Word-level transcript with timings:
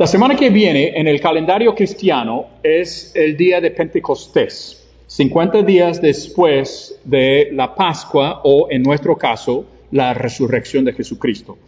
La 0.00 0.06
semana 0.06 0.34
que 0.34 0.48
viene 0.48 0.98
en 0.98 1.06
el 1.08 1.20
calendario 1.20 1.74
cristiano 1.74 2.46
es 2.62 3.12
el 3.14 3.36
día 3.36 3.60
de 3.60 3.70
Pentecostés, 3.70 4.82
50 5.06 5.62
días 5.62 6.00
después 6.00 6.98
de 7.04 7.50
la 7.52 7.74
Pascua 7.74 8.40
o 8.44 8.68
en 8.70 8.82
nuestro 8.82 9.18
caso 9.18 9.66
la 9.90 10.14
resurrección 10.14 10.86
de 10.86 10.94
Jesucristo. 10.94 11.58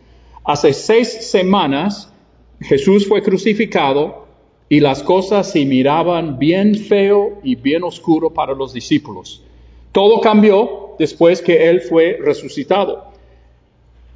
Hace 0.44 0.72
seis 0.72 1.08
semanas 1.30 2.10
Jesús 2.58 3.06
fue 3.06 3.22
crucificado 3.22 4.26
y 4.66 4.80
las 4.80 5.02
cosas 5.02 5.52
se 5.52 5.66
miraban 5.66 6.38
bien 6.38 6.74
feo 6.74 7.38
y 7.42 7.56
bien 7.56 7.84
oscuro 7.84 8.30
para 8.30 8.54
los 8.54 8.72
discípulos. 8.72 9.44
Todo 9.92 10.22
cambió 10.22 10.94
después 10.98 11.42
que 11.42 11.68
Él 11.68 11.82
fue 11.82 12.16
resucitado. 12.18 13.11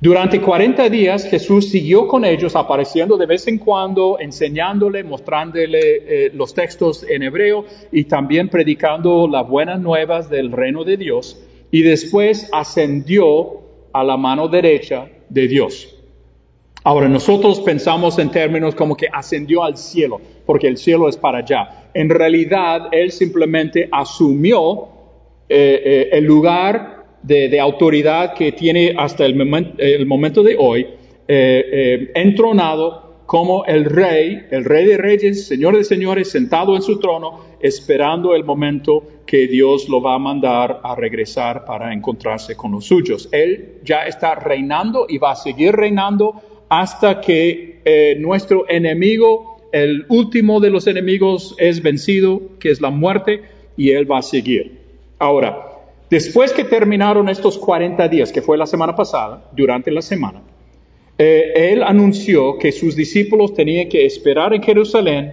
Durante 0.07 0.41
40 0.41 0.89
días 0.89 1.29
Jesús 1.29 1.69
siguió 1.69 2.07
con 2.07 2.25
ellos, 2.25 2.55
apareciendo 2.55 3.17
de 3.17 3.27
vez 3.27 3.49
en 3.49 3.59
cuando, 3.59 4.19
enseñándole, 4.21 5.03
mostrándole 5.03 5.81
eh, 5.83 6.31
los 6.33 6.55
textos 6.55 7.05
en 7.11 7.25
hebreo 7.25 7.65
y 7.91 8.05
también 8.05 8.49
predicando 8.49 9.27
las 9.27 9.49
buenas 9.49 9.81
nuevas 9.81 10.31
del 10.31 10.53
reino 10.53 10.85
de 10.85 10.97
Dios. 10.97 11.43
Y 11.73 11.83
después 11.83 12.49
ascendió 12.53 13.63
a 13.93 14.05
la 14.05 14.17
mano 14.17 14.47
derecha 14.47 15.09
de 15.29 15.49
Dios. 15.49 15.93
Ahora, 16.85 17.09
nosotros 17.09 17.59
pensamos 17.63 18.21
en 18.21 18.31
términos 18.31 18.77
como 18.77 18.97
que 18.97 19.09
ascendió 19.13 19.65
al 19.65 19.77
cielo, 19.77 20.21
porque 20.47 20.69
el 20.69 20.77
cielo 20.77 21.09
es 21.09 21.17
para 21.17 21.39
allá. 21.39 21.91
En 21.95 22.11
realidad, 22.11 22.91
Él 22.93 23.11
simplemente 23.11 23.89
asumió 23.91 24.87
eh, 25.49 25.83
eh, 25.85 26.09
el 26.13 26.23
lugar 26.27 26.96
de, 27.23 27.61
autoridad 27.61 28.35
que 28.35 28.53
tiene 28.53 28.95
hasta 28.97 29.25
el, 29.25 30.07
momento 30.07 30.43
de 30.43 30.57
hoy, 30.59 30.83
eh, 30.83 31.65
eh, 31.73 32.11
entronado 32.15 33.07
como 33.27 33.65
el 33.65 33.85
rey, 33.85 34.47
el 34.51 34.65
rey 34.65 34.87
de 34.87 34.97
reyes, 34.97 35.47
señor 35.47 35.77
de 35.77 35.85
señores, 35.85 36.31
sentado 36.31 36.77
en 36.77 36.83
su 36.83 37.01
trono, 37.01 37.41
esperando 37.61 38.35
el 38.35 38.45
momento 38.45 39.03
que 39.27 39.49
Dios 39.49 39.89
lo 39.89 40.01
va 40.01 40.15
a 40.15 40.19
mandar 40.19 40.81
a 40.85 40.95
regresar 40.95 41.65
para 41.65 41.93
encontrarse 41.93 42.57
con 42.57 42.71
los 42.71 42.87
suyos. 42.87 43.29
Él 43.33 43.81
ya 43.83 44.07
está 44.07 44.37
reinando 44.37 45.07
y 45.09 45.19
va 45.19 45.33
a 45.33 45.37
seguir 45.37 45.75
reinando 45.75 46.41
hasta 46.69 47.21
que 47.21 47.81
eh, 47.85 48.17
nuestro 48.21 48.65
enemigo, 48.69 49.61
el 49.73 50.07
último 50.09 50.61
de 50.61 50.71
los 50.71 50.87
enemigos, 50.87 51.57
es 51.59 51.83
vencido, 51.83 52.41
que 52.61 52.71
es 52.71 52.81
la 52.81 52.91
muerte, 52.91 53.43
y 53.77 53.91
él 53.91 54.11
va 54.11 54.19
a 54.19 54.23
seguir. 54.23 54.79
Ahora, 55.19 55.76
Después 56.09 56.53
que 56.53 56.65
terminaron 56.65 57.29
estos 57.29 57.59
40 57.59 58.09
días, 58.09 58.31
que 58.31 58.43
fue 58.43 58.57
la 58.57 58.67
semana 58.67 58.95
pasada, 58.95 59.51
durante 59.53 59.91
la 59.91 60.03
semana, 60.03 60.43
eh, 61.19 61.73
él 61.73 61.83
anunció 61.83 62.59
que 62.59 62.71
sus 62.71 62.95
discípulos 62.95 63.55
tenían 63.55 63.89
que 63.89 64.07
esperar 64.07 64.55
en 64.55 64.63
Jerusalén 64.63 65.33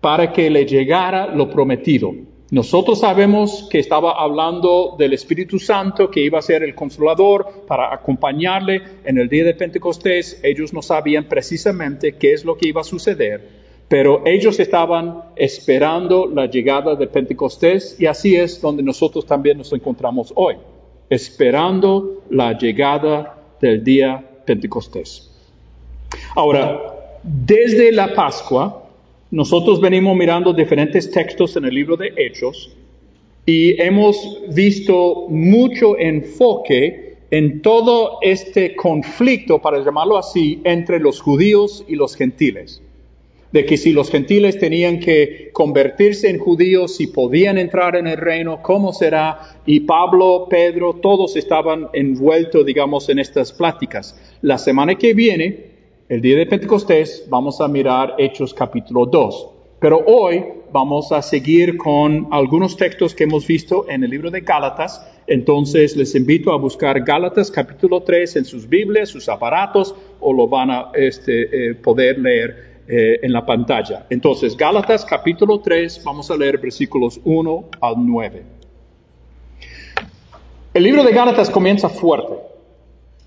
para 0.00 0.32
que 0.32 0.50
le 0.50 0.64
llegara 0.64 1.26
lo 1.26 1.50
prometido. 1.50 2.14
Nosotros 2.50 3.00
sabemos 3.00 3.68
que 3.70 3.78
estaba 3.78 4.12
hablando 4.12 4.96
del 4.98 5.12
Espíritu 5.12 5.58
Santo, 5.58 6.10
que 6.10 6.20
iba 6.20 6.38
a 6.38 6.42
ser 6.42 6.62
el 6.62 6.74
consolador 6.74 7.66
para 7.68 7.92
acompañarle 7.92 8.82
en 9.04 9.18
el 9.18 9.28
día 9.28 9.44
de 9.44 9.52
Pentecostés. 9.52 10.40
Ellos 10.42 10.72
no 10.72 10.80
sabían 10.80 11.28
precisamente 11.28 12.14
qué 12.14 12.32
es 12.32 12.46
lo 12.46 12.56
que 12.56 12.68
iba 12.68 12.80
a 12.80 12.84
suceder, 12.84 13.57
pero 13.88 14.22
ellos 14.26 14.60
estaban 14.60 15.22
esperando 15.34 16.26
la 16.26 16.46
llegada 16.46 16.94
de 16.94 17.06
Pentecostés 17.06 17.96
y 17.98 18.04
así 18.04 18.36
es 18.36 18.60
donde 18.60 18.82
nosotros 18.82 19.24
también 19.24 19.56
nos 19.56 19.72
encontramos 19.72 20.30
hoy, 20.36 20.56
esperando 21.08 22.22
la 22.28 22.56
llegada 22.56 23.38
del 23.60 23.82
día 23.82 24.22
Pentecostés. 24.44 25.30
Ahora, 26.34 27.18
desde 27.22 27.90
la 27.90 28.12
Pascua, 28.14 28.84
nosotros 29.30 29.80
venimos 29.80 30.14
mirando 30.16 30.52
diferentes 30.52 31.10
textos 31.10 31.56
en 31.56 31.64
el 31.64 31.74
libro 31.74 31.96
de 31.96 32.12
Hechos 32.14 32.70
y 33.46 33.80
hemos 33.80 34.42
visto 34.54 35.26
mucho 35.30 35.98
enfoque 35.98 37.16
en 37.30 37.62
todo 37.62 38.18
este 38.20 38.74
conflicto, 38.74 39.58
para 39.58 39.82
llamarlo 39.82 40.18
así, 40.18 40.60
entre 40.64 40.98
los 40.98 41.20
judíos 41.20 41.84
y 41.88 41.94
los 41.94 42.14
gentiles 42.14 42.82
de 43.52 43.64
que 43.64 43.76
si 43.76 43.92
los 43.92 44.10
gentiles 44.10 44.58
tenían 44.58 45.00
que 45.00 45.50
convertirse 45.52 46.28
en 46.28 46.38
judíos, 46.38 46.96
si 46.96 47.06
podían 47.06 47.56
entrar 47.58 47.96
en 47.96 48.06
el 48.06 48.18
reino, 48.18 48.60
cómo 48.62 48.92
será. 48.92 49.60
Y 49.64 49.80
Pablo, 49.80 50.46
Pedro, 50.50 50.94
todos 50.94 51.36
estaban 51.36 51.88
envueltos, 51.92 52.66
digamos, 52.66 53.08
en 53.08 53.18
estas 53.18 53.52
pláticas. 53.52 54.18
La 54.42 54.58
semana 54.58 54.96
que 54.96 55.14
viene, 55.14 55.66
el 56.08 56.20
día 56.20 56.36
de 56.36 56.46
Pentecostés, 56.46 57.26
vamos 57.28 57.60
a 57.60 57.68
mirar 57.68 58.14
Hechos 58.18 58.52
capítulo 58.52 59.06
2. 59.06 59.50
Pero 59.80 60.04
hoy 60.06 60.44
vamos 60.72 61.12
a 61.12 61.22
seguir 61.22 61.76
con 61.76 62.28
algunos 62.30 62.76
textos 62.76 63.14
que 63.14 63.24
hemos 63.24 63.46
visto 63.46 63.86
en 63.88 64.04
el 64.04 64.10
libro 64.10 64.30
de 64.30 64.40
Gálatas. 64.40 65.06
Entonces 65.26 65.96
les 65.96 66.14
invito 66.14 66.52
a 66.52 66.58
buscar 66.58 67.04
Gálatas 67.04 67.50
capítulo 67.50 68.02
3 68.02 68.36
en 68.36 68.44
sus 68.44 68.68
Biblias, 68.68 69.08
sus 69.08 69.28
aparatos, 69.28 69.94
o 70.20 70.32
lo 70.32 70.48
van 70.48 70.70
a 70.70 70.90
este, 70.94 71.70
eh, 71.70 71.74
poder 71.74 72.18
leer 72.18 72.67
eh, 72.90 73.20
en 73.22 73.34
la 73.34 73.44
pantalla. 73.44 74.06
Entonces, 74.08 74.56
Gálatas 74.56 75.04
capítulo 75.04 75.60
3, 75.60 76.02
vamos 76.04 76.30
a 76.30 76.36
leer 76.38 76.56
versículos 76.56 77.20
1 77.22 77.64
al 77.82 77.94
9. 77.98 78.42
El 80.72 80.82
libro 80.82 81.04
de 81.04 81.12
Gálatas 81.12 81.50
comienza 81.50 81.90
fuerte 81.90 82.32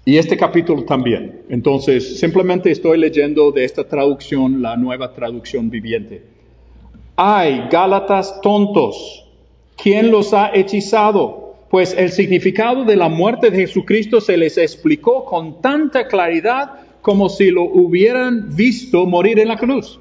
y 0.03 0.17
este 0.17 0.35
capítulo 0.35 0.83
también. 0.83 1.43
Entonces, 1.47 2.19
simplemente 2.19 2.71
estoy 2.71 2.97
leyendo 2.97 3.51
de 3.51 3.63
esta 3.63 3.87
traducción, 3.87 4.63
la 4.63 4.75
nueva 4.77 5.13
traducción 5.13 5.69
viviente. 5.69 6.23
Ay, 7.15 7.67
Gálatas 7.69 8.41
tontos, 8.41 9.27
¿quién 9.77 10.09
los 10.09 10.33
ha 10.33 10.55
hechizado? 10.55 11.53
Pues 11.69 11.95
el 11.95 12.11
significado 12.11 12.83
de 12.83 12.95
la 12.95 13.09
muerte 13.09 13.51
de 13.51 13.59
Jesucristo 13.59 14.21
se 14.21 14.37
les 14.37 14.57
explicó 14.57 15.23
con 15.23 15.61
tanta 15.61 16.07
claridad 16.07 16.79
como 17.01 17.29
si 17.29 17.51
lo 17.51 17.63
hubieran 17.63 18.55
visto 18.55 19.05
morir 19.05 19.39
en 19.39 19.47
la 19.47 19.57
cruz. 19.57 19.99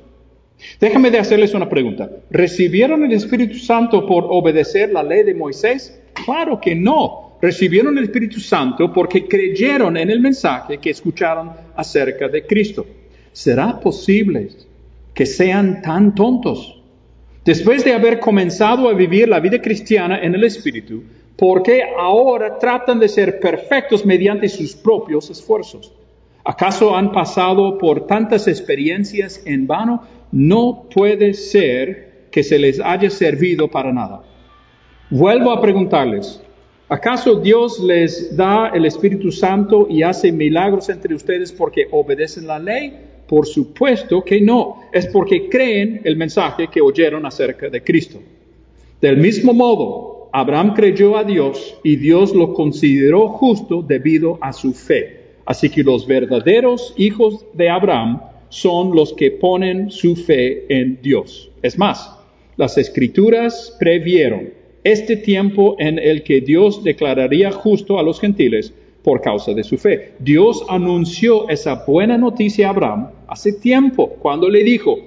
Déjame 0.78 1.10
de 1.10 1.18
hacerles 1.18 1.54
una 1.54 1.68
pregunta. 1.68 2.10
¿Recibieron 2.30 3.04
el 3.04 3.12
Espíritu 3.12 3.58
Santo 3.58 4.06
por 4.06 4.26
obedecer 4.28 4.92
la 4.92 5.02
ley 5.02 5.22
de 5.22 5.34
Moisés? 5.34 6.00
Claro 6.12 6.60
que 6.60 6.74
no. 6.74 7.36
Recibieron 7.40 7.96
el 7.96 8.04
Espíritu 8.04 8.40
Santo 8.40 8.92
porque 8.92 9.26
creyeron 9.26 9.96
en 9.96 10.10
el 10.10 10.20
mensaje 10.20 10.78
que 10.78 10.90
escucharon 10.90 11.50
acerca 11.74 12.28
de 12.28 12.46
Cristo. 12.46 12.86
¿Será 13.32 13.80
posible 13.80 14.48
que 15.14 15.24
sean 15.24 15.80
tan 15.80 16.14
tontos? 16.14 16.80
Después 17.44 17.84
de 17.84 17.94
haber 17.94 18.20
comenzado 18.20 18.88
a 18.88 18.92
vivir 18.92 19.28
la 19.28 19.40
vida 19.40 19.62
cristiana 19.62 20.20
en 20.22 20.34
el 20.34 20.44
Espíritu, 20.44 21.02
¿por 21.36 21.62
qué 21.62 21.82
ahora 21.98 22.58
tratan 22.58 23.00
de 23.00 23.08
ser 23.08 23.40
perfectos 23.40 24.04
mediante 24.04 24.46
sus 24.48 24.74
propios 24.74 25.30
esfuerzos? 25.30 25.94
¿Acaso 26.44 26.96
han 26.96 27.12
pasado 27.12 27.76
por 27.76 28.06
tantas 28.06 28.48
experiencias 28.48 29.42
en 29.44 29.66
vano? 29.66 30.02
No 30.32 30.88
puede 30.92 31.34
ser 31.34 32.28
que 32.30 32.42
se 32.42 32.58
les 32.58 32.80
haya 32.80 33.10
servido 33.10 33.68
para 33.68 33.92
nada. 33.92 34.22
Vuelvo 35.10 35.50
a 35.50 35.60
preguntarles, 35.60 36.40
¿acaso 36.88 37.40
Dios 37.40 37.80
les 37.80 38.36
da 38.36 38.68
el 38.68 38.86
Espíritu 38.86 39.32
Santo 39.32 39.86
y 39.90 40.02
hace 40.02 40.32
milagros 40.32 40.88
entre 40.88 41.14
ustedes 41.14 41.52
porque 41.52 41.88
obedecen 41.90 42.46
la 42.46 42.58
ley? 42.58 42.96
Por 43.26 43.46
supuesto 43.46 44.22
que 44.22 44.40
no, 44.40 44.82
es 44.92 45.06
porque 45.08 45.48
creen 45.48 46.00
el 46.04 46.16
mensaje 46.16 46.68
que 46.68 46.80
oyeron 46.80 47.26
acerca 47.26 47.68
de 47.68 47.82
Cristo. 47.82 48.20
Del 49.00 49.18
mismo 49.18 49.52
modo, 49.52 50.30
Abraham 50.32 50.74
creyó 50.74 51.16
a 51.16 51.24
Dios 51.24 51.76
y 51.82 51.96
Dios 51.96 52.34
lo 52.34 52.54
consideró 52.54 53.28
justo 53.28 53.82
debido 53.82 54.38
a 54.40 54.52
su 54.52 54.72
fe. 54.72 55.19
Así 55.50 55.68
que 55.68 55.82
los 55.82 56.06
verdaderos 56.06 56.94
hijos 56.96 57.44
de 57.54 57.68
Abraham 57.68 58.20
son 58.50 58.94
los 58.94 59.12
que 59.14 59.32
ponen 59.32 59.90
su 59.90 60.14
fe 60.14 60.64
en 60.68 61.00
Dios. 61.02 61.50
Es 61.60 61.76
más, 61.76 62.08
las 62.56 62.78
escrituras 62.78 63.76
previeron 63.80 64.50
este 64.84 65.16
tiempo 65.16 65.74
en 65.80 65.98
el 65.98 66.22
que 66.22 66.40
Dios 66.40 66.84
declararía 66.84 67.50
justo 67.50 67.98
a 67.98 68.04
los 68.04 68.20
gentiles 68.20 68.72
por 69.02 69.22
causa 69.22 69.52
de 69.52 69.64
su 69.64 69.76
fe. 69.76 70.12
Dios 70.20 70.64
anunció 70.68 71.48
esa 71.48 71.84
buena 71.84 72.16
noticia 72.16 72.68
a 72.68 72.70
Abraham 72.70 73.08
hace 73.26 73.52
tiempo, 73.52 74.10
cuando 74.20 74.48
le 74.48 74.62
dijo, 74.62 75.00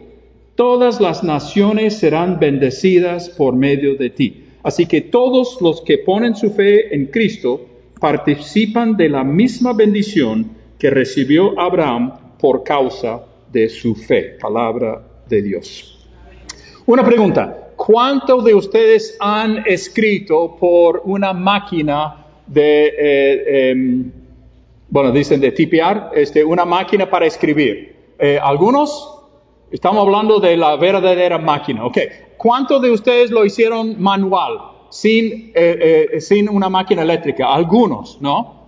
todas 0.55 0.99
las 0.99 1.23
naciones 1.23 1.93
serán 1.93 2.37
bendecidas 2.37 3.29
por 3.29 3.55
medio 3.55 3.95
de 3.95 4.09
ti. 4.09 4.43
Así 4.61 4.87
que 4.87 4.99
todos 4.99 5.61
los 5.61 5.79
que 5.79 5.99
ponen 5.99 6.35
su 6.35 6.51
fe 6.51 6.93
en 6.93 7.05
Cristo 7.05 7.61
participan 8.03 8.97
de 8.97 9.07
la 9.07 9.23
misma 9.23 9.71
bendición 9.71 10.51
que 10.77 10.89
recibió 10.89 11.57
Abraham 11.57 12.11
por 12.37 12.61
causa 12.61 13.23
de 13.49 13.69
su 13.69 13.95
fe. 13.95 14.35
Palabra 14.41 15.01
de 15.25 15.41
Dios. 15.41 16.05
Una 16.85 17.05
pregunta. 17.05 17.69
¿Cuántos 17.77 18.43
de 18.43 18.55
ustedes 18.55 19.15
han 19.21 19.63
escrito 19.65 20.57
por 20.59 21.03
una 21.05 21.31
máquina 21.31 22.25
de, 22.45 22.93
eh, 22.99 23.69
em, 23.71 24.11
bueno, 24.89 25.13
dicen 25.13 25.39
de 25.39 25.53
tipear, 25.53 26.11
este, 26.13 26.43
una 26.43 26.65
máquina 26.65 27.09
para 27.09 27.25
escribir? 27.25 27.95
Eh, 28.19 28.37
¿Algunos? 28.43 29.17
Estamos 29.71 30.05
hablando 30.05 30.41
de 30.41 30.57
la 30.57 30.75
verdadera 30.75 31.37
máquina. 31.37 31.85
Ok, 31.85 31.99
¿cuántos 32.35 32.81
de 32.81 32.91
ustedes 32.91 33.31
lo 33.31 33.45
hicieron 33.45 33.95
manual, 33.97 34.72
sin, 34.93 35.51
eh, 35.55 36.09
eh, 36.13 36.21
sin 36.21 36.47
una 36.47 36.69
máquina 36.69 37.01
eléctrica? 37.01 37.51
Algunos, 37.51 38.21
¿no? 38.21 38.61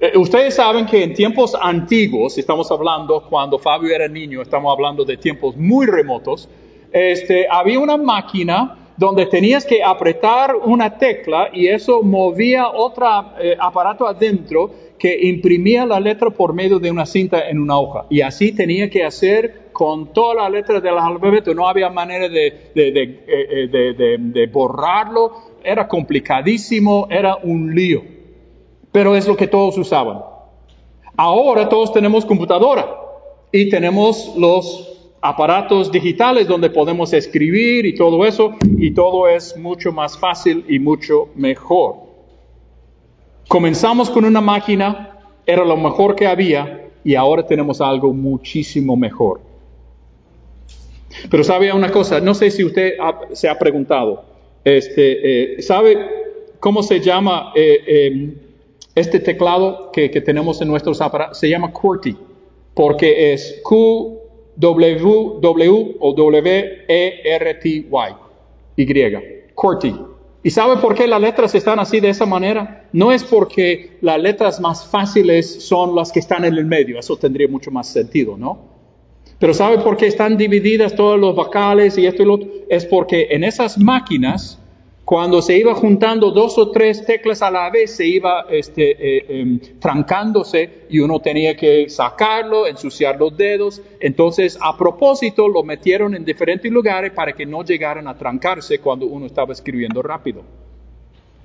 Eh, 0.00 0.18
ustedes 0.18 0.56
saben 0.56 0.86
que 0.86 1.04
en 1.04 1.14
tiempos 1.14 1.54
antiguos, 1.54 2.36
estamos 2.36 2.68
hablando 2.72 3.24
cuando 3.30 3.60
Fabio 3.60 3.94
era 3.94 4.08
niño, 4.08 4.42
estamos 4.42 4.72
hablando 4.72 5.04
de 5.04 5.16
tiempos 5.16 5.56
muy 5.56 5.86
remotos, 5.86 6.48
este, 6.90 7.46
había 7.48 7.78
una 7.78 7.96
máquina 7.96 8.76
donde 8.96 9.26
tenías 9.26 9.64
que 9.64 9.84
apretar 9.84 10.56
una 10.56 10.98
tecla 10.98 11.50
y 11.52 11.68
eso 11.68 12.02
movía 12.02 12.68
otro 12.68 13.06
aparato 13.58 14.06
adentro 14.06 14.70
que 14.98 15.16
imprimía 15.28 15.86
la 15.86 15.98
letra 15.98 16.30
por 16.30 16.52
medio 16.52 16.78
de 16.78 16.90
una 16.90 17.06
cinta 17.06 17.48
en 17.48 17.58
una 17.58 17.78
hoja. 17.78 18.06
Y 18.10 18.20
así 18.20 18.52
tenía 18.52 18.90
que 18.90 19.04
hacer 19.04 19.62
con 19.72 20.12
todas 20.12 20.36
las 20.36 20.50
letras 20.52 20.82
del 20.82 20.96
alfabeto. 20.96 21.52
No 21.54 21.66
había 21.66 21.90
manera 21.90 22.28
de, 22.28 22.70
eh, 22.74 23.68
de, 23.68 24.16
de, 24.18 24.46
borrarlo. 24.46 25.32
Era 25.64 25.88
complicadísimo, 25.88 27.06
era 27.10 27.36
un 27.36 27.74
lío. 27.74 28.02
Pero 28.90 29.16
es 29.16 29.26
lo 29.26 29.36
que 29.36 29.46
todos 29.46 29.78
usaban. 29.78 30.22
Ahora 31.16 31.68
todos 31.68 31.92
tenemos 31.92 32.24
computadora 32.24 32.86
y 33.50 33.68
tenemos 33.68 34.34
los 34.36 34.92
aparatos 35.20 35.92
digitales 35.92 36.48
donde 36.48 36.68
podemos 36.68 37.12
escribir 37.12 37.86
y 37.86 37.94
todo 37.94 38.26
eso, 38.26 38.56
y 38.76 38.92
todo 38.92 39.28
es 39.28 39.56
mucho 39.56 39.92
más 39.92 40.18
fácil 40.18 40.64
y 40.68 40.78
mucho 40.78 41.28
mejor. 41.36 41.96
Comenzamos 43.46 44.10
con 44.10 44.24
una 44.24 44.40
máquina, 44.40 45.20
era 45.46 45.64
lo 45.64 45.76
mejor 45.76 46.16
que 46.16 46.26
había 46.26 46.90
y 47.04 47.14
ahora 47.14 47.46
tenemos 47.46 47.80
algo 47.80 48.12
muchísimo 48.12 48.96
mejor. 48.96 49.40
Pero 51.30 51.44
sabe 51.44 51.72
una 51.72 51.92
cosa, 51.92 52.20
no 52.20 52.34
sé 52.34 52.50
si 52.50 52.64
usted 52.64 52.94
se 53.32 53.48
ha 53.48 53.58
preguntado, 53.58 54.24
este, 54.64 55.56
eh, 55.56 55.62
¿sabe 55.62 55.98
cómo 56.60 56.82
se 56.82 57.00
llama 57.00 57.52
eh, 57.54 57.82
em, 57.86 58.34
este 58.94 59.18
teclado 59.18 59.90
que, 59.92 60.08
tenemos 60.08 60.60
en 60.60 60.68
nuestros 60.68 61.00
aparatos? 61.00 61.38
Se 61.38 61.48
llama 61.48 61.72
QWERTY, 61.72 62.16
porque 62.74 63.32
es 63.32 63.60
Q, 63.64 64.18
W, 64.56 65.38
W 65.40 65.96
o 65.98 66.12
W, 66.12 66.84
E, 66.88 67.20
R, 67.24 67.54
T, 67.54 67.68
Y, 67.68 67.86
Y, 68.76 69.54
QWERTY. 69.54 69.94
¿Y 70.44 70.50
sabe 70.50 70.76
por 70.78 70.94
qué 70.94 71.06
las 71.06 71.20
letras 71.20 71.54
están 71.54 71.78
así 71.78 72.00
de 72.00 72.08
esa 72.08 72.26
manera? 72.26 72.88
No 72.92 73.12
es 73.12 73.22
porque 73.22 73.96
las 74.00 74.20
letras 74.20 74.60
más 74.60 74.84
fáciles 74.84 75.64
son 75.64 75.94
las 75.94 76.10
que 76.10 76.18
están 76.18 76.44
en 76.44 76.54
el 76.54 76.64
medio, 76.64 76.98
eso 76.98 77.16
tendría 77.16 77.46
mucho 77.46 77.70
más 77.70 77.88
sentido, 77.88 78.36
¿no? 78.36 78.71
Pero 79.42 79.54
¿sabe 79.54 79.78
por 79.78 79.96
qué 79.96 80.06
están 80.06 80.36
divididas 80.36 80.94
todos 80.94 81.18
los 81.18 81.34
vocales 81.34 81.98
y 81.98 82.06
esto 82.06 82.22
y 82.22 82.26
lo 82.26 82.34
otro? 82.34 82.48
Es 82.68 82.86
porque 82.86 83.26
en 83.32 83.42
esas 83.42 83.76
máquinas 83.76 84.56
cuando 85.04 85.42
se 85.42 85.58
iba 85.58 85.74
juntando 85.74 86.30
dos 86.30 86.56
o 86.58 86.70
tres 86.70 87.04
teclas 87.04 87.42
a 87.42 87.50
la 87.50 87.68
vez, 87.68 87.90
se 87.90 88.06
iba 88.06 88.46
este, 88.48 88.92
eh, 88.92 89.40
em, 89.40 89.58
trancándose 89.80 90.84
y 90.88 91.00
uno 91.00 91.18
tenía 91.18 91.56
que 91.56 91.88
sacarlo, 91.88 92.68
ensuciar 92.68 93.18
los 93.18 93.36
dedos. 93.36 93.82
Entonces, 93.98 94.56
a 94.60 94.78
propósito, 94.78 95.48
lo 95.48 95.64
metieron 95.64 96.14
en 96.14 96.24
diferentes 96.24 96.70
lugares 96.70 97.10
para 97.10 97.32
que 97.32 97.44
no 97.44 97.64
llegaran 97.64 98.06
a 98.06 98.16
trancarse 98.16 98.78
cuando 98.78 99.06
uno 99.06 99.26
estaba 99.26 99.52
escribiendo 99.52 100.02
rápido. 100.02 100.42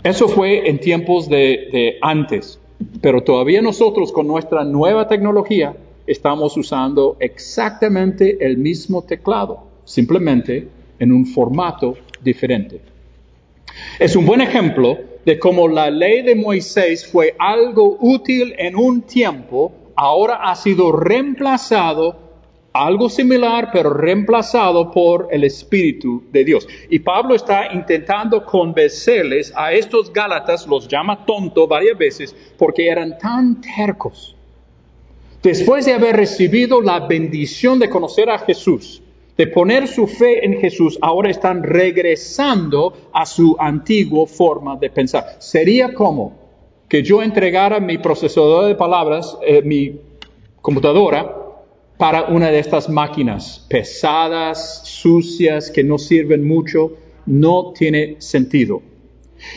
Eso 0.04 0.28
fue 0.28 0.70
en 0.70 0.80
tiempos 0.80 1.28
de 1.28 1.98
antes, 2.04 2.60
pero 3.02 3.24
todavía 3.24 3.64
nosotros 3.64 4.12
con 4.12 4.28
nuestra 4.28 4.64
nueva 4.64 5.08
tecnología 5.08 5.76
estamos 6.08 6.56
usando 6.56 7.18
exactamente 7.20 8.38
el 8.40 8.58
mismo 8.58 9.04
teclado, 9.04 9.68
simplemente 9.84 10.68
en 10.98 11.12
un 11.12 11.26
formato 11.26 11.98
diferente. 12.22 12.82
Es 14.00 14.16
un 14.16 14.26
buen 14.26 14.42
ejemplo 14.42 14.98
de 15.26 15.38
cómo 15.38 15.68
la 15.68 15.92
ley 15.92 16.22
de 16.24 16.36
Moisés 16.36 17.06
fue 17.06 17.36
algo 17.38 17.98
útil 18.00 18.56
en 18.58 18.78
un 18.78 19.02
tiempo, 19.02 19.74
ahora 19.96 20.36
ha 20.36 20.56
sido 20.56 20.94
reemplazado, 20.94 22.28
algo 22.72 23.10
similar, 23.10 23.70
pero 23.74 23.90
reemplazado 23.92 24.92
por 24.92 25.28
el 25.32 25.44
Espíritu 25.44 26.24
de 26.32 26.46
Dios. 26.46 26.68
Y 26.90 27.00
Pablo 27.00 27.36
está 27.36 27.74
intentando 27.74 28.46
convencerles 28.46 29.52
a 29.56 29.74
estos 29.74 30.14
Gálatas, 30.14 30.66
los 30.66 30.88
llama 30.88 31.26
tonto 31.26 31.68
varias 31.68 31.98
veces, 31.98 32.36
porque 32.58 32.88
eran 32.88 33.18
tan 33.18 33.60
tercos. 33.60 34.37
Después 35.44 35.86
de 35.86 35.94
haber 35.94 36.16
recibido 36.16 36.82
la 36.82 37.08
bendición 37.08 37.80
de 37.80 37.90
conocer 37.90 38.30
a 38.30 38.40
Jesús, 38.40 39.02
de 39.38 39.48
poner 39.48 39.88
su 39.88 40.08
fe 40.08 40.44
en 40.44 40.60
Jesús, 40.60 40.98
ahora 41.02 41.30
están 41.30 41.64
regresando 41.64 42.94
a 43.14 43.26
su 43.26 43.56
antigua 43.60 44.26
forma 44.26 44.78
de 44.78 44.90
pensar. 44.90 45.36
Sería 45.40 45.94
como 45.94 46.48
que 46.90 47.04
yo 47.04 47.22
entregara 47.22 47.80
mi 47.80 48.00
procesador 48.00 48.66
de 48.66 48.76
palabras, 48.76 49.38
eh, 49.46 49.62
mi 49.62 50.00
computadora, 50.62 51.36
para 51.98 52.26
una 52.26 52.50
de 52.50 52.60
estas 52.60 52.90
máquinas 52.90 53.66
pesadas, 53.70 54.82
sucias, 54.86 55.70
que 55.70 55.84
no 55.84 55.98
sirven 55.98 56.48
mucho, 56.48 56.94
no 57.26 57.74
tiene 57.74 58.16
sentido. 58.20 58.82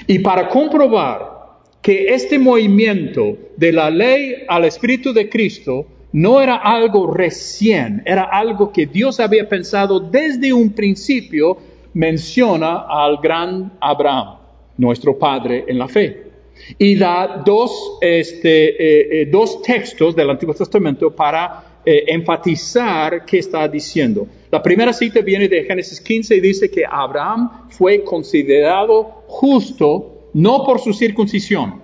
Y 0.07 0.19
para 0.19 0.49
comprobar 0.49 1.40
que 1.83 2.15
este 2.15 2.39
movimiento 2.39 3.37
de 3.57 3.73
la 3.73 3.91
ley 3.91 4.45
al 4.49 4.65
Espíritu 4.65 5.13
de 5.13 5.29
Cristo 5.29 5.87
no 6.13 6.41
era 6.41 6.57
algo 6.57 7.13
recién, 7.13 8.03
era 8.05 8.25
algo 8.25 8.73
que 8.73 8.87
Dios 8.87 9.21
había 9.21 9.49
pensado 9.49 10.01
desde 10.01 10.53
un 10.53 10.73
principio, 10.73 11.57
menciona 11.95 12.87
al 12.89 13.19
gran 13.19 13.73
Abraham, 13.81 14.39
nuestro 14.77 15.19
padre 15.19 15.65
en 15.69 15.79
la 15.79 15.89
fe. 15.89 16.31
Y 16.79 16.97
da 16.97 17.43
dos, 17.45 17.99
este, 18.01 18.71
eh, 18.71 19.23
eh, 19.23 19.27
dos 19.27 19.63
textos 19.63 20.15
del 20.15 20.29
Antiguo 20.29 20.55
Testamento 20.55 21.15
para 21.15 21.81
eh, 21.85 22.05
enfatizar 22.09 23.25
qué 23.25 23.39
está 23.39 23.67
diciendo. 23.67 24.27
La 24.51 24.63
primera 24.63 24.93
cita 24.93 25.21
viene 25.23 25.49
de 25.49 25.65
Génesis 25.65 26.01
15 26.01 26.37
y 26.37 26.41
dice 26.41 26.71
que 26.71 26.85
Abraham 26.85 27.69
fue 27.71 28.05
considerado 28.05 29.25
justo 29.27 30.20
no 30.33 30.65
por 30.65 30.81
su 30.81 30.93
circuncisión, 30.93 31.83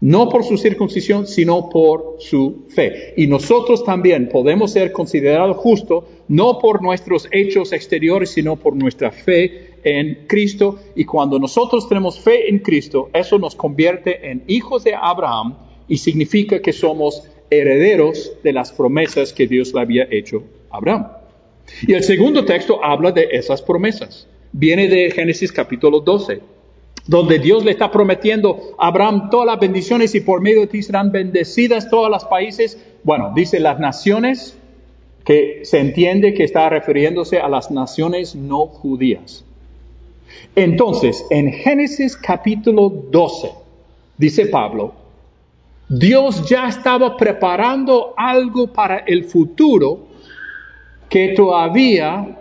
no 0.00 0.28
por 0.28 0.42
su 0.44 0.58
circuncisión, 0.58 1.28
sino 1.28 1.68
por 1.68 2.16
su 2.18 2.64
fe. 2.68 3.14
Y 3.16 3.28
nosotros 3.28 3.84
también 3.84 4.28
podemos 4.28 4.72
ser 4.72 4.90
considerados 4.90 5.56
justos, 5.56 6.04
no 6.26 6.58
por 6.58 6.82
nuestros 6.82 7.28
hechos 7.30 7.72
exteriores, 7.72 8.30
sino 8.30 8.56
por 8.56 8.74
nuestra 8.74 9.12
fe 9.12 9.74
en 9.84 10.26
Cristo. 10.26 10.80
Y 10.96 11.04
cuando 11.04 11.38
nosotros 11.38 11.88
tenemos 11.88 12.18
fe 12.18 12.50
en 12.50 12.58
Cristo, 12.58 13.10
eso 13.12 13.38
nos 13.38 13.54
convierte 13.54 14.28
en 14.28 14.42
hijos 14.48 14.82
de 14.82 14.94
Abraham 14.94 15.54
y 15.86 15.98
significa 15.98 16.60
que 16.60 16.72
somos 16.72 17.22
herederos 17.48 18.32
de 18.42 18.52
las 18.52 18.72
promesas 18.72 19.32
que 19.32 19.46
Dios 19.46 19.72
le 19.72 19.82
había 19.82 20.08
hecho 20.10 20.42
a 20.70 20.78
Abraham. 20.78 21.06
Y 21.86 21.92
el 21.92 22.02
segundo 22.02 22.44
texto 22.44 22.84
habla 22.84 23.12
de 23.12 23.28
esas 23.30 23.62
promesas. 23.62 24.26
Viene 24.50 24.88
de 24.88 25.12
Génesis 25.12 25.52
capítulo 25.52 26.00
12 26.00 26.40
donde 27.06 27.38
Dios 27.38 27.64
le 27.64 27.72
está 27.72 27.90
prometiendo 27.90 28.74
a 28.78 28.88
Abraham 28.88 29.30
todas 29.30 29.46
las 29.46 29.58
bendiciones 29.60 30.14
y 30.14 30.20
por 30.20 30.40
medio 30.40 30.60
de 30.60 30.66
ti 30.68 30.82
serán 30.82 31.10
bendecidas 31.10 31.90
todos 31.90 32.10
los 32.10 32.24
países. 32.24 32.78
Bueno, 33.02 33.32
dice 33.34 33.58
las 33.60 33.80
naciones, 33.80 34.56
que 35.24 35.60
se 35.64 35.78
entiende 35.78 36.34
que 36.34 36.44
está 36.44 36.68
refiriéndose 36.68 37.38
a 37.38 37.48
las 37.48 37.70
naciones 37.70 38.34
no 38.34 38.66
judías. 38.66 39.44
Entonces, 40.56 41.24
en 41.30 41.52
Génesis 41.52 42.16
capítulo 42.16 42.88
12, 42.88 43.50
dice 44.16 44.46
Pablo, 44.46 44.94
Dios 45.88 46.48
ya 46.48 46.68
estaba 46.68 47.16
preparando 47.16 48.14
algo 48.16 48.66
para 48.72 48.98
el 48.98 49.24
futuro 49.24 50.06
que 51.08 51.28
todavía 51.28 52.38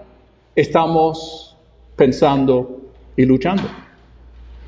estamos 0.55 1.55
pensando 1.95 2.81
y 3.17 3.25
luchando. 3.25 3.63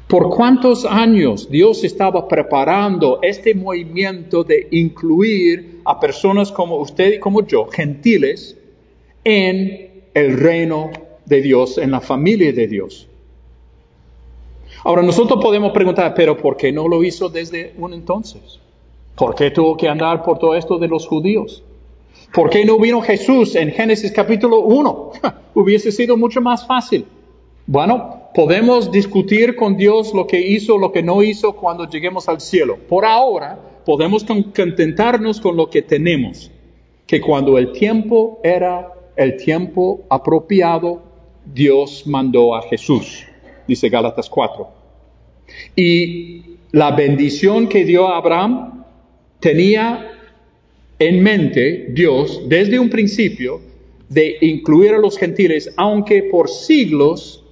¿Por 0.07 0.29
cuántos 0.29 0.85
años 0.85 1.49
Dios 1.49 1.83
estaba 1.83 2.27
preparando 2.27 3.19
este 3.21 3.55
movimiento 3.55 4.43
de 4.43 4.67
incluir 4.71 5.81
a 5.85 5.99
personas 5.99 6.51
como 6.51 6.77
usted 6.77 7.13
y 7.13 7.19
como 7.19 7.45
yo, 7.45 7.65
gentiles, 7.67 8.57
en 9.23 10.03
el 10.13 10.37
reino 10.37 10.91
de 11.25 11.41
Dios, 11.41 11.77
en 11.77 11.91
la 11.91 12.01
familia 12.01 12.51
de 12.53 12.67
Dios? 12.67 13.07
Ahora 14.83 15.01
nosotros 15.01 15.41
podemos 15.41 15.71
preguntar, 15.71 16.13
pero 16.13 16.37
¿por 16.37 16.57
qué 16.57 16.71
no 16.71 16.87
lo 16.87 17.03
hizo 17.03 17.29
desde 17.29 17.73
un 17.77 17.93
entonces? 17.93 18.59
¿Por 19.15 19.33
qué 19.33 19.51
tuvo 19.51 19.77
que 19.77 19.87
andar 19.87 20.23
por 20.23 20.37
todo 20.37 20.55
esto 20.55 20.77
de 20.77 20.87
los 20.87 21.07
judíos? 21.07 21.63
¿Por 22.33 22.49
qué 22.49 22.65
no 22.65 22.77
vino 22.77 23.01
Jesús 23.01 23.55
en 23.55 23.71
Génesis 23.71 24.11
capítulo 24.11 24.59
1? 24.61 25.11
Hubiese 25.53 25.91
sido 25.91 26.17
mucho 26.17 26.41
más 26.41 26.67
fácil. 26.67 27.05
Bueno, 27.65 28.22
podemos 28.33 28.91
discutir 28.91 29.55
con 29.55 29.77
Dios 29.77 30.13
lo 30.13 30.27
que 30.27 30.39
hizo, 30.39 30.77
lo 30.77 30.91
que 30.91 31.03
no 31.03 31.21
hizo 31.23 31.53
cuando 31.55 31.89
lleguemos 31.89 32.27
al 32.27 32.41
cielo. 32.41 32.77
Por 32.87 33.05
ahora, 33.05 33.59
podemos 33.85 34.23
contentarnos 34.23 35.39
con 35.39 35.55
lo 35.55 35.69
que 35.69 35.81
tenemos, 35.81 36.51
que 37.05 37.21
cuando 37.21 37.57
el 37.57 37.71
tiempo 37.71 38.39
era 38.43 38.91
el 39.15 39.37
tiempo 39.37 40.01
apropiado, 40.09 41.03
Dios 41.45 42.03
mandó 42.07 42.55
a 42.55 42.63
Jesús, 42.63 43.25
dice 43.67 43.89
Gálatas 43.89 44.29
4. 44.29 44.67
Y 45.75 46.57
la 46.71 46.91
bendición 46.91 47.67
que 47.67 47.85
dio 47.85 48.07
a 48.07 48.17
Abraham 48.17 48.85
tenía 49.39 50.09
en 50.97 51.21
mente 51.21 51.87
Dios 51.89 52.41
desde 52.47 52.79
un 52.79 52.89
principio 52.89 53.61
de 54.09 54.37
incluir 54.41 54.93
a 54.93 54.99
los 54.99 55.17
gentiles, 55.17 55.71
aunque 55.75 56.23
por 56.23 56.49
siglos 56.49 57.42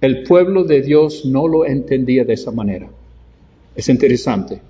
el 0.00 0.22
pueblo 0.24 0.64
de 0.64 0.82
Dios 0.82 1.24
no 1.24 1.48
lo 1.48 1.64
entendía 1.64 2.24
de 2.24 2.34
esa 2.34 2.50
manera. 2.50 2.88
Es 3.74 3.88
interesante. 3.88 4.60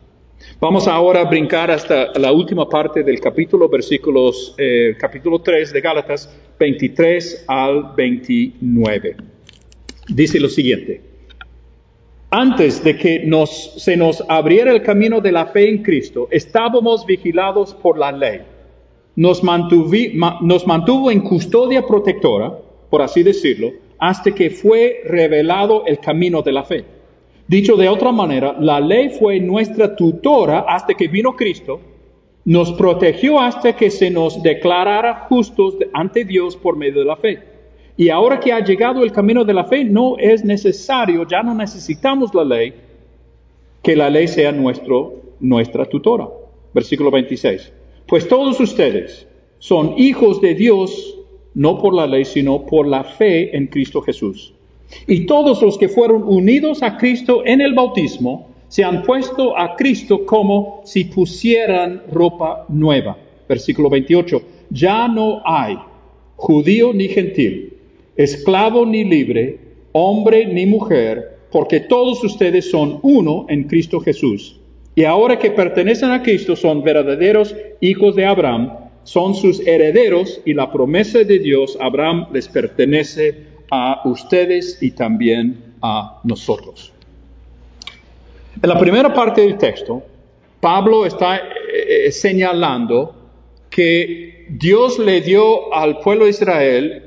Vamos 0.60 0.86
ahora 0.86 1.20
a 1.20 1.24
brincar 1.24 1.70
hasta 1.70 2.12
la 2.18 2.32
última 2.32 2.68
parte 2.68 3.02
del 3.02 3.20
capítulo, 3.20 3.68
versículos, 3.68 4.54
eh, 4.58 4.94
capítulo 4.98 5.40
3 5.40 5.72
de 5.72 5.80
Gálatas, 5.80 6.34
23 6.58 7.44
al 7.48 7.94
29. 7.96 9.16
Dice 10.08 10.40
lo 10.40 10.48
siguiente. 10.48 11.00
Antes 12.30 12.82
de 12.82 12.96
que 12.96 13.20
nos, 13.24 13.74
se 13.76 13.96
nos 13.96 14.22
abriera 14.28 14.72
el 14.72 14.82
camino 14.82 15.20
de 15.20 15.32
la 15.32 15.46
fe 15.46 15.68
en 15.68 15.82
Cristo, 15.82 16.28
estábamos 16.30 17.06
vigilados 17.06 17.74
por 17.74 17.98
la 17.98 18.12
ley. 18.12 18.40
Nos, 19.14 19.42
nos 19.42 20.66
mantuvo 20.66 21.10
en 21.10 21.20
custodia 21.20 21.86
protectora, 21.86 22.58
por 22.90 23.02
así 23.02 23.22
decirlo, 23.22 23.72
hasta 23.98 24.32
que 24.32 24.50
fue 24.50 25.02
revelado 25.04 25.84
el 25.86 25.98
camino 25.98 26.42
de 26.42 26.52
la 26.52 26.64
fe. 26.64 26.84
Dicho 27.48 27.76
de 27.76 27.88
otra 27.88 28.12
manera, 28.12 28.56
la 28.58 28.80
ley 28.80 29.10
fue 29.10 29.38
nuestra 29.38 29.94
tutora 29.94 30.64
hasta 30.68 30.94
que 30.94 31.08
vino 31.08 31.36
Cristo, 31.36 31.80
nos 32.44 32.72
protegió 32.72 33.40
hasta 33.40 33.74
que 33.74 33.90
se 33.90 34.10
nos 34.10 34.42
declarara 34.42 35.26
justos 35.28 35.76
ante 35.92 36.24
Dios 36.24 36.56
por 36.56 36.76
medio 36.76 37.00
de 37.00 37.04
la 37.04 37.16
fe. 37.16 37.42
Y 37.96 38.08
ahora 38.10 38.38
que 38.38 38.52
ha 38.52 38.64
llegado 38.64 39.02
el 39.02 39.12
camino 39.12 39.44
de 39.44 39.54
la 39.54 39.64
fe, 39.64 39.84
no 39.84 40.16
es 40.18 40.44
necesario, 40.44 41.26
ya 41.26 41.42
no 41.42 41.54
necesitamos 41.54 42.34
la 42.34 42.44
ley, 42.44 42.74
que 43.82 43.96
la 43.96 44.10
ley 44.10 44.28
sea 44.28 44.52
nuestro, 44.52 45.14
nuestra 45.40 45.86
tutora. 45.86 46.28
Versículo 46.74 47.10
26. 47.10 47.72
Pues 48.06 48.28
todos 48.28 48.60
ustedes 48.60 49.26
son 49.58 49.94
hijos 49.96 50.40
de 50.40 50.54
Dios, 50.54 51.15
no 51.56 51.78
por 51.78 51.94
la 51.94 52.06
ley, 52.06 52.24
sino 52.24 52.66
por 52.66 52.86
la 52.86 53.02
fe 53.02 53.56
en 53.56 53.66
Cristo 53.66 54.02
Jesús. 54.02 54.52
Y 55.06 55.24
todos 55.26 55.62
los 55.62 55.78
que 55.78 55.88
fueron 55.88 56.22
unidos 56.22 56.82
a 56.82 56.98
Cristo 56.98 57.42
en 57.44 57.62
el 57.62 57.72
bautismo 57.72 58.50
se 58.68 58.84
han 58.84 59.02
puesto 59.02 59.56
a 59.56 59.74
Cristo 59.74 60.26
como 60.26 60.82
si 60.84 61.04
pusieran 61.04 62.02
ropa 62.12 62.66
nueva. 62.68 63.16
Versículo 63.48 63.88
28. 63.88 64.42
Ya 64.70 65.08
no 65.08 65.40
hay 65.44 65.78
judío 66.36 66.92
ni 66.92 67.08
gentil, 67.08 67.72
esclavo 68.16 68.84
ni 68.84 69.04
libre, 69.04 69.58
hombre 69.92 70.44
ni 70.46 70.66
mujer, 70.66 71.38
porque 71.50 71.80
todos 71.80 72.22
ustedes 72.22 72.70
son 72.70 72.98
uno 73.02 73.46
en 73.48 73.64
Cristo 73.64 74.00
Jesús. 74.00 74.60
Y 74.94 75.04
ahora 75.04 75.38
que 75.38 75.50
pertenecen 75.50 76.10
a 76.10 76.22
Cristo 76.22 76.54
son 76.54 76.82
verdaderos 76.82 77.56
hijos 77.80 78.14
de 78.14 78.26
Abraham, 78.26 78.72
son 79.06 79.36
sus 79.36 79.60
herederos 79.60 80.40
y 80.44 80.52
la 80.52 80.72
promesa 80.72 81.20
de 81.20 81.38
Dios 81.38 81.78
Abraham 81.80 82.26
les 82.32 82.48
pertenece 82.48 83.46
a 83.70 84.02
ustedes 84.04 84.82
y 84.82 84.90
también 84.90 85.74
a 85.80 86.20
nosotros. 86.24 86.92
En 88.60 88.68
la 88.68 88.80
primera 88.80 89.14
parte 89.14 89.42
del 89.42 89.58
texto, 89.58 90.02
Pablo 90.58 91.06
está 91.06 91.36
eh, 91.36 92.06
eh, 92.06 92.10
señalando 92.10 93.14
que 93.70 94.46
Dios 94.48 94.98
le 94.98 95.20
dio 95.20 95.72
al 95.72 96.00
pueblo 96.00 96.24
de 96.24 96.30
Israel 96.30 97.02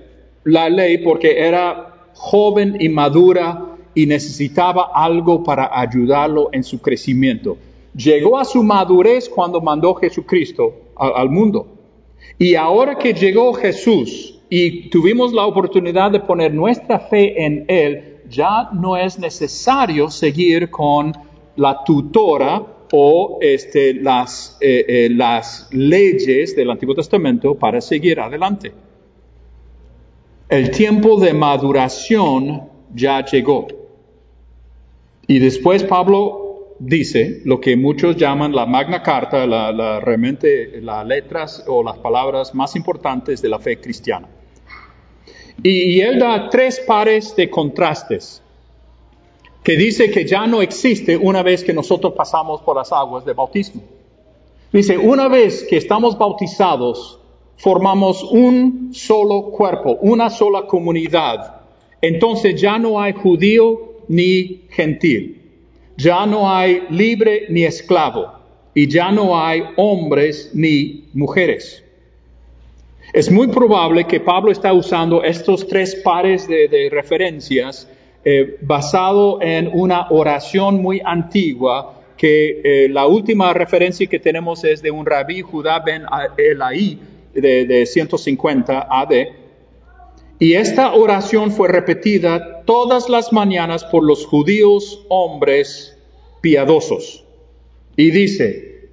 la 0.46 0.70
ley 0.70 1.00
porque 1.00 1.38
era 1.38 2.12
joven 2.14 2.78
y 2.80 2.88
madura 2.88 3.76
y 3.94 4.06
necesitaba 4.06 4.92
algo 4.94 5.44
para 5.44 5.78
ayudarlo 5.78 6.48
en 6.54 6.64
su 6.64 6.82
crecimiento. 6.82 7.58
Llegó 7.94 8.38
a 8.38 8.46
su 8.46 8.64
madurez 8.64 9.28
cuando 9.28 9.60
mandó 9.60 9.96
Jesucristo 9.96 10.74
al 10.96 11.30
mundo. 11.30 11.79
Y 12.40 12.56
ahora 12.56 12.98
que 12.98 13.14
llegó 13.14 13.54
Jesús, 13.54 14.40
y 14.50 14.90
tuvimos 14.90 15.34
la 15.34 15.46
oportunidad 15.46 16.10
de 16.10 16.22
poner 16.22 16.54
nuestra 16.54 17.00
fe 17.00 17.46
en 17.46 17.66
Él, 17.68 18.22
ya 18.30 18.70
no 18.74 18.96
es 18.96 19.20
necesario 19.20 20.10
seguir 20.10 20.70
con 20.70 21.14
la 21.58 21.84
tutora 21.84 22.66
o 22.92 23.38
este, 23.42 23.92
eh, 23.92 24.02
eh, 24.62 25.10
las 25.12 25.68
leyes 25.72 26.56
del 26.56 26.72
Antiguo 26.72 26.96
Testamento 26.96 27.56
para 27.56 27.82
seguir 27.82 28.20
adelante. 28.20 28.72
El 30.48 30.72
tiempo 30.72 31.20
de 31.20 31.34
maduración 31.34 32.64
ya 32.96 33.24
llegó. 33.24 33.68
Y 35.28 35.38
después 35.38 35.84
Pablo 35.84 36.49
dice 36.80 37.42
lo 37.46 37.60
que 37.60 37.76
muchos 37.76 38.16
llaman 38.16 38.56
la 38.56 38.66
Magna 38.66 39.04
Carta, 39.04 39.46
la, 39.46 39.72
la, 39.72 40.00
realmente 40.00 40.82
las 40.82 41.06
letras 41.06 41.64
o 41.68 41.84
las 41.84 41.98
palabras 41.98 42.56
más 42.56 42.76
importantes 42.76 43.42
de 43.42 43.50
la 43.50 43.60
fe 43.60 43.80
cristiana. 43.80 44.28
Y, 45.62 46.00
él 46.00 46.20
da 46.20 46.50
tres 46.50 46.80
pares 46.80 47.36
de 47.36 47.50
contrastes 47.50 48.42
que 49.64 49.76
dice 49.76 50.10
que 50.10 50.26
ya 50.26 50.48
no 50.48 50.62
existe 50.62 51.18
una 51.18 51.44
vez 51.44 51.64
que 51.64 51.74
nosotros 51.74 52.14
pasamos 52.16 52.62
por 52.62 52.78
las 52.78 52.92
aguas 52.94 53.26
de 53.26 53.34
bautismo. 53.34 53.82
Dice, 54.72 54.98
una 54.98 55.28
vez 55.28 55.66
que 55.70 55.78
estamos 55.78 56.18
bautizados, 56.18 57.20
formamos 57.58 58.24
un 58.24 58.92
solo 58.94 59.52
cuerpo, 59.52 59.98
una 60.02 60.30
sola 60.30 60.66
comunidad. 60.66 61.62
Entonces 62.02 62.60
ya 62.60 62.80
no 62.80 63.02
hay 63.02 63.12
judío 63.14 63.98
ni 64.08 64.62
gentil, 64.70 65.39
ya 66.00 66.26
no 66.26 66.50
hay 66.50 66.84
libre 66.90 67.46
ni 67.50 67.66
esclavo, 67.66 68.34
y 68.74 68.88
ya 68.88 69.12
no 69.12 69.40
hay 69.40 69.64
hombres 69.76 70.52
ni 70.54 71.10
mujeres. 71.14 71.84
Es 73.12 73.30
muy 73.30 73.48
probable 73.48 74.06
que 74.06 74.20
Pablo 74.20 74.52
está 74.52 74.72
usando 74.72 75.24
estos 75.24 75.68
tres 75.68 75.96
pares 75.96 76.48
de, 76.48 76.90
referencias 76.92 77.90
eh, 78.24 78.58
basado 78.62 79.42
en 79.42 79.70
una 79.74 80.08
oración 80.10 80.82
muy 80.82 81.02
antigua 81.04 81.96
que 82.16 82.62
eh, 82.64 82.90
la 82.90 83.08
última 83.08 83.54
referencia 83.54 84.06
que 84.08 84.20
tenemos 84.20 84.64
es 84.64 84.82
de 84.82 84.92
un 84.92 85.06
rabí 85.06 85.42
Judá 85.42 85.80
ben 85.80 86.04
Elai 86.38 87.00
de, 87.34 87.66
de 87.66 87.86
150 87.86 88.88
AD. 88.90 89.12
Y 90.40 90.54
esta 90.54 90.94
oración 90.94 91.52
fue 91.52 91.68
repetida 91.68 92.64
todas 92.64 93.10
las 93.10 93.34
mañanas 93.34 93.84
por 93.84 94.06
los 94.06 94.26
judíos 94.26 95.06
hombres 95.10 95.98
piadosos. 96.40 97.26
Y 97.98 98.12
dice, 98.12 98.90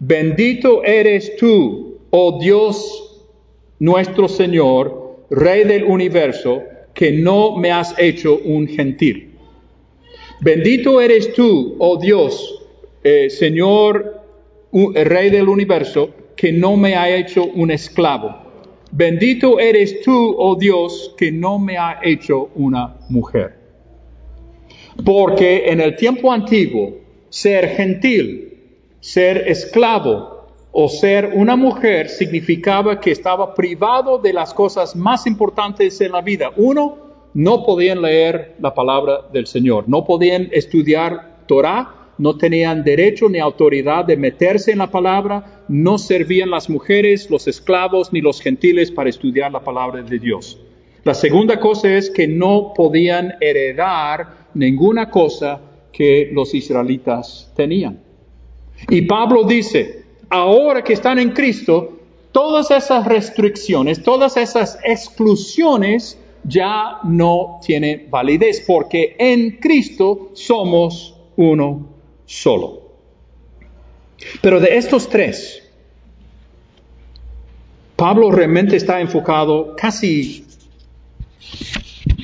bendito 0.00 0.82
eres 0.82 1.36
tú, 1.36 1.98
oh 2.10 2.40
Dios 2.40 3.04
nuestro 3.78 4.28
Señor, 4.28 5.18
Rey 5.30 5.64
del 5.64 5.84
universo, 5.84 6.62
que 6.94 7.12
no 7.12 7.56
me 7.56 7.70
has 7.70 7.94
hecho 7.96 8.40
un 8.44 8.66
gentil. 8.66 9.30
Bendito 10.40 11.00
eres 11.00 11.32
tú, 11.32 11.76
oh 11.78 11.96
Dios, 12.00 12.64
eh, 13.04 13.30
Señor, 13.30 14.20
Rey 14.72 15.30
del 15.30 15.48
universo, 15.48 16.10
que 16.34 16.52
no 16.52 16.76
me 16.76 16.96
ha 16.96 17.14
hecho 17.16 17.44
un 17.44 17.70
esclavo. 17.70 18.47
Bendito 18.98 19.60
eres 19.60 20.00
tú, 20.00 20.34
oh 20.36 20.56
Dios, 20.56 21.14
que 21.16 21.30
no 21.30 21.60
me 21.60 21.78
ha 21.78 22.00
hecho 22.02 22.50
una 22.56 22.96
mujer. 23.08 23.56
Porque 25.04 25.70
en 25.70 25.80
el 25.80 25.94
tiempo 25.94 26.32
antiguo, 26.32 26.96
ser 27.28 27.68
gentil, 27.76 28.58
ser 28.98 29.46
esclavo, 29.46 30.48
o 30.72 30.88
ser 30.88 31.30
una 31.32 31.54
mujer 31.54 32.08
significaba 32.08 32.98
que 32.98 33.12
estaba 33.12 33.54
privado 33.54 34.18
de 34.18 34.32
las 34.32 34.52
cosas 34.52 34.96
más 34.96 35.28
importantes 35.28 36.00
en 36.00 36.10
la 36.10 36.20
vida. 36.20 36.50
Uno, 36.56 36.98
no 37.34 37.64
podían 37.64 38.02
leer 38.02 38.56
la 38.58 38.74
palabra 38.74 39.28
del 39.32 39.46
Señor, 39.46 39.84
no 39.86 40.04
podían 40.04 40.48
estudiar 40.50 41.44
Torah, 41.46 41.97
no 42.18 42.36
tenían 42.36 42.82
derecho 42.84 43.28
ni 43.28 43.38
autoridad 43.38 44.04
de 44.04 44.16
meterse 44.16 44.72
en 44.72 44.78
la 44.78 44.90
palabra, 44.90 45.62
no 45.68 45.98
servían 45.98 46.50
las 46.50 46.68
mujeres, 46.68 47.30
los 47.30 47.46
esclavos 47.46 48.12
ni 48.12 48.20
los 48.20 48.40
gentiles 48.40 48.90
para 48.90 49.08
estudiar 49.08 49.52
la 49.52 49.60
palabra 49.60 50.02
de 50.02 50.18
Dios. 50.18 50.60
La 51.04 51.14
segunda 51.14 51.58
cosa 51.60 51.94
es 51.94 52.10
que 52.10 52.26
no 52.26 52.72
podían 52.74 53.34
heredar 53.40 54.48
ninguna 54.54 55.08
cosa 55.08 55.60
que 55.92 56.30
los 56.32 56.54
israelitas 56.54 57.52
tenían. 57.56 58.00
Y 58.90 59.02
Pablo 59.02 59.44
dice, 59.44 60.04
ahora 60.28 60.82
que 60.82 60.92
están 60.92 61.18
en 61.18 61.30
Cristo, 61.30 61.98
todas 62.32 62.70
esas 62.70 63.06
restricciones, 63.06 64.02
todas 64.02 64.36
esas 64.36 64.78
exclusiones 64.84 66.18
ya 66.44 66.98
no 67.04 67.60
tienen 67.64 68.08
validez 68.10 68.64
porque 68.66 69.16
en 69.18 69.58
Cristo 69.58 70.30
somos 70.34 71.14
uno 71.36 71.97
solo. 72.28 72.82
Pero 74.42 74.60
de 74.60 74.76
estos 74.76 75.08
tres, 75.08 75.62
Pablo 77.96 78.30
realmente 78.30 78.76
está 78.76 79.00
enfocado 79.00 79.74
casi 79.74 80.44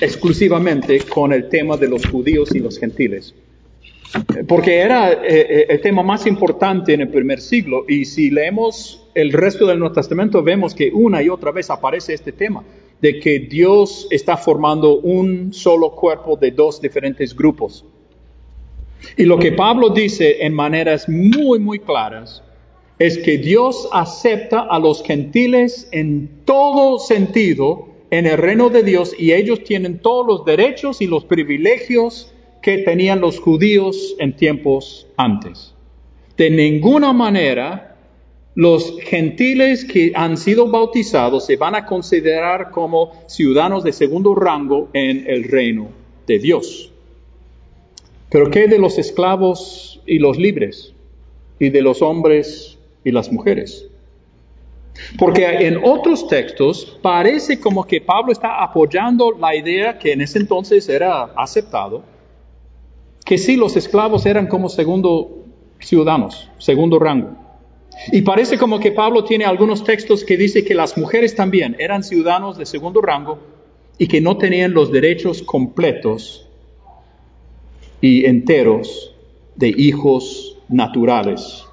exclusivamente 0.01 1.01
con 1.01 1.33
el 1.33 1.49
tema 1.49 1.77
de 1.77 1.89
los 1.89 2.07
judíos 2.07 2.55
y 2.55 2.59
los 2.59 2.79
gentiles. 2.79 3.35
Porque 4.47 4.79
era 4.79 5.13
eh, 5.13 5.19
eh, 5.25 5.67
el 5.71 5.81
tema 5.81 6.03
más 6.03 6.27
importante 6.27 6.93
en 6.93 7.01
el 7.01 7.09
primer 7.09 7.41
siglo 7.41 7.85
y 7.89 8.05
si 8.05 8.31
leemos 8.31 9.09
el 9.15 9.33
resto 9.33 9.67
del 9.67 9.79
Nuevo 9.79 9.95
Testamento 9.95 10.43
vemos 10.43 10.75
que 10.75 10.91
una 10.93 11.23
y 11.23 11.29
otra 11.29 11.51
vez 11.51 11.71
aparece 11.71 12.15
este 12.15 12.31
tema 12.31 12.63
de 13.01 13.19
que 13.19 13.41
Dios 13.41 14.07
está 14.11 14.37
formando 14.37 14.99
un 15.01 15.53
solo 15.53 15.93
cuerpo 15.93 16.37
de 16.37 16.51
dos 16.51 16.81
diferentes 16.81 17.35
grupos. 17.35 17.85
Y 19.17 19.25
lo 19.25 19.39
que 19.39 19.53
Pablo 19.53 19.91
dice 19.91 20.45
en 20.45 20.55
maneras 20.55 21.09
muy, 21.09 21.59
muy 21.59 21.79
claras 21.79 22.43
es 22.99 23.19
que 23.19 23.39
Dios 23.39 23.89
acepta 23.93 24.61
a 24.61 24.79
los 24.79 25.03
gentiles 25.03 25.89
en 25.93 26.31
todo 26.45 26.99
sentido 26.99 27.89
en 28.11 28.27
el 28.27 28.39
reino 28.39 28.71
de 28.71 28.83
Dios 28.83 29.15
y 29.19 29.33
ellos 29.33 29.65
tienen 29.65 29.99
todos 29.99 30.27
los 30.27 30.45
derechos 30.45 31.01
y 31.01 31.07
los 31.07 31.25
privilegios 31.25 32.33
que 32.63 32.79
tenían 32.79 33.21
los 33.21 33.41
judíos 33.41 34.15
en 34.19 34.37
tiempos 34.37 35.09
antes. 35.17 35.75
De 36.37 36.51
ninguna 36.51 37.13
manera 37.13 37.97
los 38.55 38.99
gentiles 39.01 39.85
que 39.85 40.13
han 40.15 40.37
sido 40.37 40.71
bautizados 40.71 41.45
se 41.47 41.57
van 41.57 41.75
a 41.75 41.87
considerar 41.87 42.71
como 42.71 43.13
ciudadanos 43.27 43.83
de 43.83 43.93
segundo 43.93 44.35
rango 44.35 44.91
en 44.93 45.29
el 45.29 45.45
reino 45.45 45.89
de 46.27 46.39
Dios. 46.39 46.94
Pero 48.35 48.51
¿qué 48.51 48.67
de 48.67 48.81
los 48.81 48.99
esclavos 48.99 50.01
y 50.07 50.19
los 50.19 50.39
libres? 50.39 50.93
Y 51.61 51.69
de 51.71 51.81
los 51.81 52.03
hombres 52.03 52.77
y 53.05 53.13
las 53.13 53.31
mujeres. 53.31 53.89
Porque 55.17 55.47
en 55.47 55.79
otros 55.85 56.27
textos 56.27 56.99
parece 57.01 57.61
como 57.61 57.85
que 57.85 58.01
Pablo 58.01 58.33
está 58.33 58.61
apoyando 58.61 59.31
la 59.39 59.55
idea 59.55 60.01
que 60.01 60.11
en 60.11 60.21
ese 60.21 60.41
entonces 60.41 60.89
era 60.89 61.31
aceptado, 61.37 62.03
que 63.25 63.39
sí, 63.39 63.55
los 63.55 63.77
esclavos 63.77 64.27
eran 64.27 64.49
como 64.49 64.69
segundo 64.69 65.45
ciudadanos, 65.79 66.51
segundo 66.59 66.99
rango. 66.99 67.37
Y 68.11 68.23
parece 68.23 68.59
como 68.59 68.81
que 68.81 68.91
Pablo 68.91 69.23
tiene 69.23 69.45
algunos 69.45 69.85
textos 69.85 70.25
que 70.25 70.37
dice 70.37 70.65
que 70.65 70.75
las 70.75 70.99
mujeres 70.99 71.37
también 71.37 71.77
eran 71.79 72.03
ciudadanos 72.03 72.59
de 72.59 72.67
segundo 72.67 73.01
rango 73.01 73.39
y 73.97 74.09
que 74.09 74.21
no 74.21 74.39
tenían 74.39 74.75
los 74.75 74.91
derechos 74.91 75.41
completos 75.41 76.45
y 78.05 78.27
enteros 78.27 79.15
de 79.57 79.69
hijos 79.69 80.59
naturales 80.69 81.65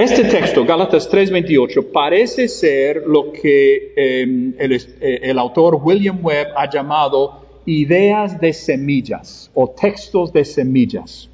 este 0.00 0.24
texto, 0.24 0.64
Gálatas 0.64 1.10
3:28, 1.10 1.92
parece 1.92 2.48
ser 2.48 3.02
lo 3.06 3.30
que 3.32 3.92
em, 3.94 4.54
eh, 4.58 5.20
el, 5.24 5.38
autor 5.38 5.78
William 5.82 6.18
Webb 6.22 6.48
ha 6.56 6.70
llamado 6.70 7.44
ideas 7.66 8.40
de 8.40 8.54
semillas 8.54 9.50
o 9.52 9.68
textos 9.68 10.32
de 10.32 10.46
semillas. 10.46 11.28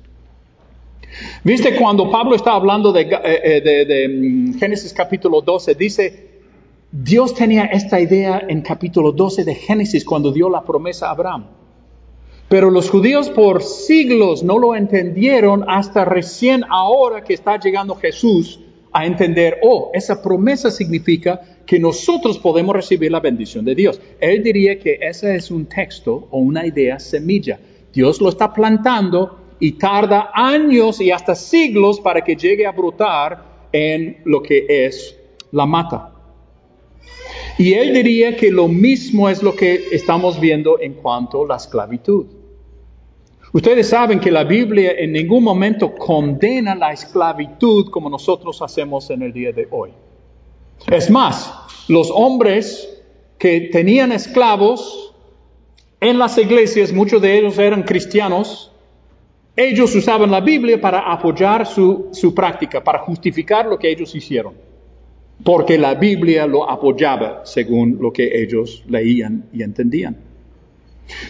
Viste, 1.44 1.76
cuando 1.76 2.10
Pablo 2.10 2.34
está 2.34 2.54
hablando 2.54 2.90
de, 2.90 3.02
eh, 3.02 3.10
eh, 3.24 3.84
de, 3.86 4.08
mm, 4.08 4.58
Génesis 4.58 4.92
capítulo 4.92 5.40
12, 5.42 5.76
dice, 5.76 6.26
Dios 6.90 7.34
tenía 7.34 7.66
esta 7.66 8.00
idea 8.00 8.46
en 8.48 8.62
capítulo 8.62 9.12
12 9.12 9.44
de 9.44 9.54
Génesis 9.54 10.04
cuando 10.04 10.32
dio 10.32 10.50
la 10.50 10.62
promesa 10.62 11.06
a 11.06 11.10
Abraham. 11.12 11.44
Pero 12.48 12.70
los 12.70 12.90
judíos 12.90 13.28
por 13.30 13.62
siglos 13.62 14.44
no 14.44 14.58
lo 14.58 14.76
entendieron 14.76 15.64
hasta 15.66 16.04
recién 16.04 16.64
ahora 16.68 17.24
que 17.24 17.34
está 17.34 17.58
llegando 17.58 17.96
Jesús 17.96 18.60
a 18.92 19.04
entender, 19.04 19.58
oh, 19.62 19.90
esa 19.92 20.22
promesa 20.22 20.70
significa 20.70 21.40
que 21.66 21.78
nosotros 21.78 22.38
podemos 22.38 22.74
recibir 22.74 23.10
la 23.10 23.20
bendición 23.20 23.64
de 23.64 23.74
Dios. 23.74 24.00
Él 24.20 24.42
diría 24.42 24.78
que 24.78 24.98
ese 25.00 25.34
es 25.34 25.50
un 25.50 25.66
texto 25.66 26.28
o 26.30 26.38
una 26.38 26.64
idea 26.64 26.98
semilla. 27.00 27.58
Dios 27.92 28.20
lo 28.20 28.28
está 28.28 28.52
plantando 28.52 29.38
y 29.58 29.72
tarda 29.72 30.30
años 30.32 31.00
y 31.00 31.10
hasta 31.10 31.34
siglos 31.34 32.00
para 32.00 32.22
que 32.22 32.36
llegue 32.36 32.64
a 32.64 32.72
brotar 32.72 33.68
en 33.72 34.18
lo 34.24 34.42
que 34.42 34.66
es 34.68 35.18
la 35.50 35.66
mata. 35.66 36.12
Y 37.58 37.72
él 37.74 37.94
diría 37.94 38.36
que 38.36 38.50
lo 38.50 38.68
mismo 38.68 39.28
es 39.28 39.42
lo 39.42 39.56
que 39.56 39.88
estamos 39.90 40.38
viendo 40.38 40.78
en 40.80 40.94
cuanto 40.94 41.44
a 41.44 41.48
la 41.48 41.56
esclavitud. 41.56 42.26
Ustedes 43.52 43.88
saben 43.88 44.20
que 44.20 44.30
la 44.30 44.44
Biblia 44.44 44.92
en 44.98 45.12
ningún 45.12 45.42
momento 45.42 45.94
condena 45.94 46.74
la 46.74 46.92
esclavitud 46.92 47.90
como 47.90 48.10
nosotros 48.10 48.60
hacemos 48.60 49.08
en 49.08 49.22
el 49.22 49.32
día 49.32 49.52
de 49.52 49.66
hoy. 49.70 49.92
Es 50.90 51.10
más, 51.10 51.54
los 51.88 52.10
hombres 52.10 53.02
que 53.38 53.60
tenían 53.72 54.12
esclavos 54.12 55.14
en 56.00 56.18
las 56.18 56.36
iglesias, 56.36 56.92
muchos 56.92 57.22
de 57.22 57.38
ellos 57.38 57.58
eran 57.58 57.82
cristianos, 57.82 58.70
ellos 59.56 59.94
usaban 59.94 60.30
la 60.30 60.40
Biblia 60.40 60.78
para 60.78 61.10
apoyar 61.10 61.66
su, 61.66 62.10
su 62.12 62.34
práctica, 62.34 62.84
para 62.84 62.98
justificar 62.98 63.64
lo 63.64 63.78
que 63.78 63.90
ellos 63.90 64.14
hicieron, 64.14 64.54
porque 65.44 65.78
la 65.78 65.94
Biblia 65.94 66.46
lo 66.46 66.68
apoyaba 66.68 67.42
según 67.44 67.98
lo 68.00 68.12
que 68.12 68.42
ellos 68.42 68.82
leían 68.88 69.44
y 69.52 69.62
entendían. 69.62 70.16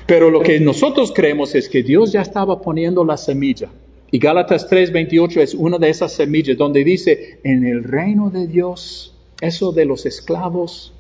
Pero 0.07 0.31
lo 0.31 0.41
que 0.41 0.59
nosotros 0.61 1.13
creemos 1.15 1.55
es 1.55 1.69
que 1.69 1.83
Dios 1.83 2.13
ya 2.13 2.23
estaba 2.23 2.61
poniendo 2.61 3.05
la 3.05 3.17
semilla. 3.17 3.71
Y 4.11 4.19
Gálatas 4.19 4.69
3:28 4.71 5.41
es 5.41 5.55
una 5.55 5.79
de 5.79 5.91
esas 5.91 6.13
semillas 6.13 6.57
donde 6.57 6.85
dice, 6.85 7.41
en 7.43 7.67
el 7.67 7.85
reino 7.85 8.31
de 8.31 8.47
Dios, 8.47 9.15
eso 9.41 9.73
de 9.73 9.85
los 9.85 10.07
esclavos 10.07 10.95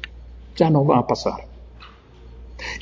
ya 0.57 0.69
no 0.71 0.85
va 0.85 0.99
a 0.99 1.07
pasar. 1.07 1.47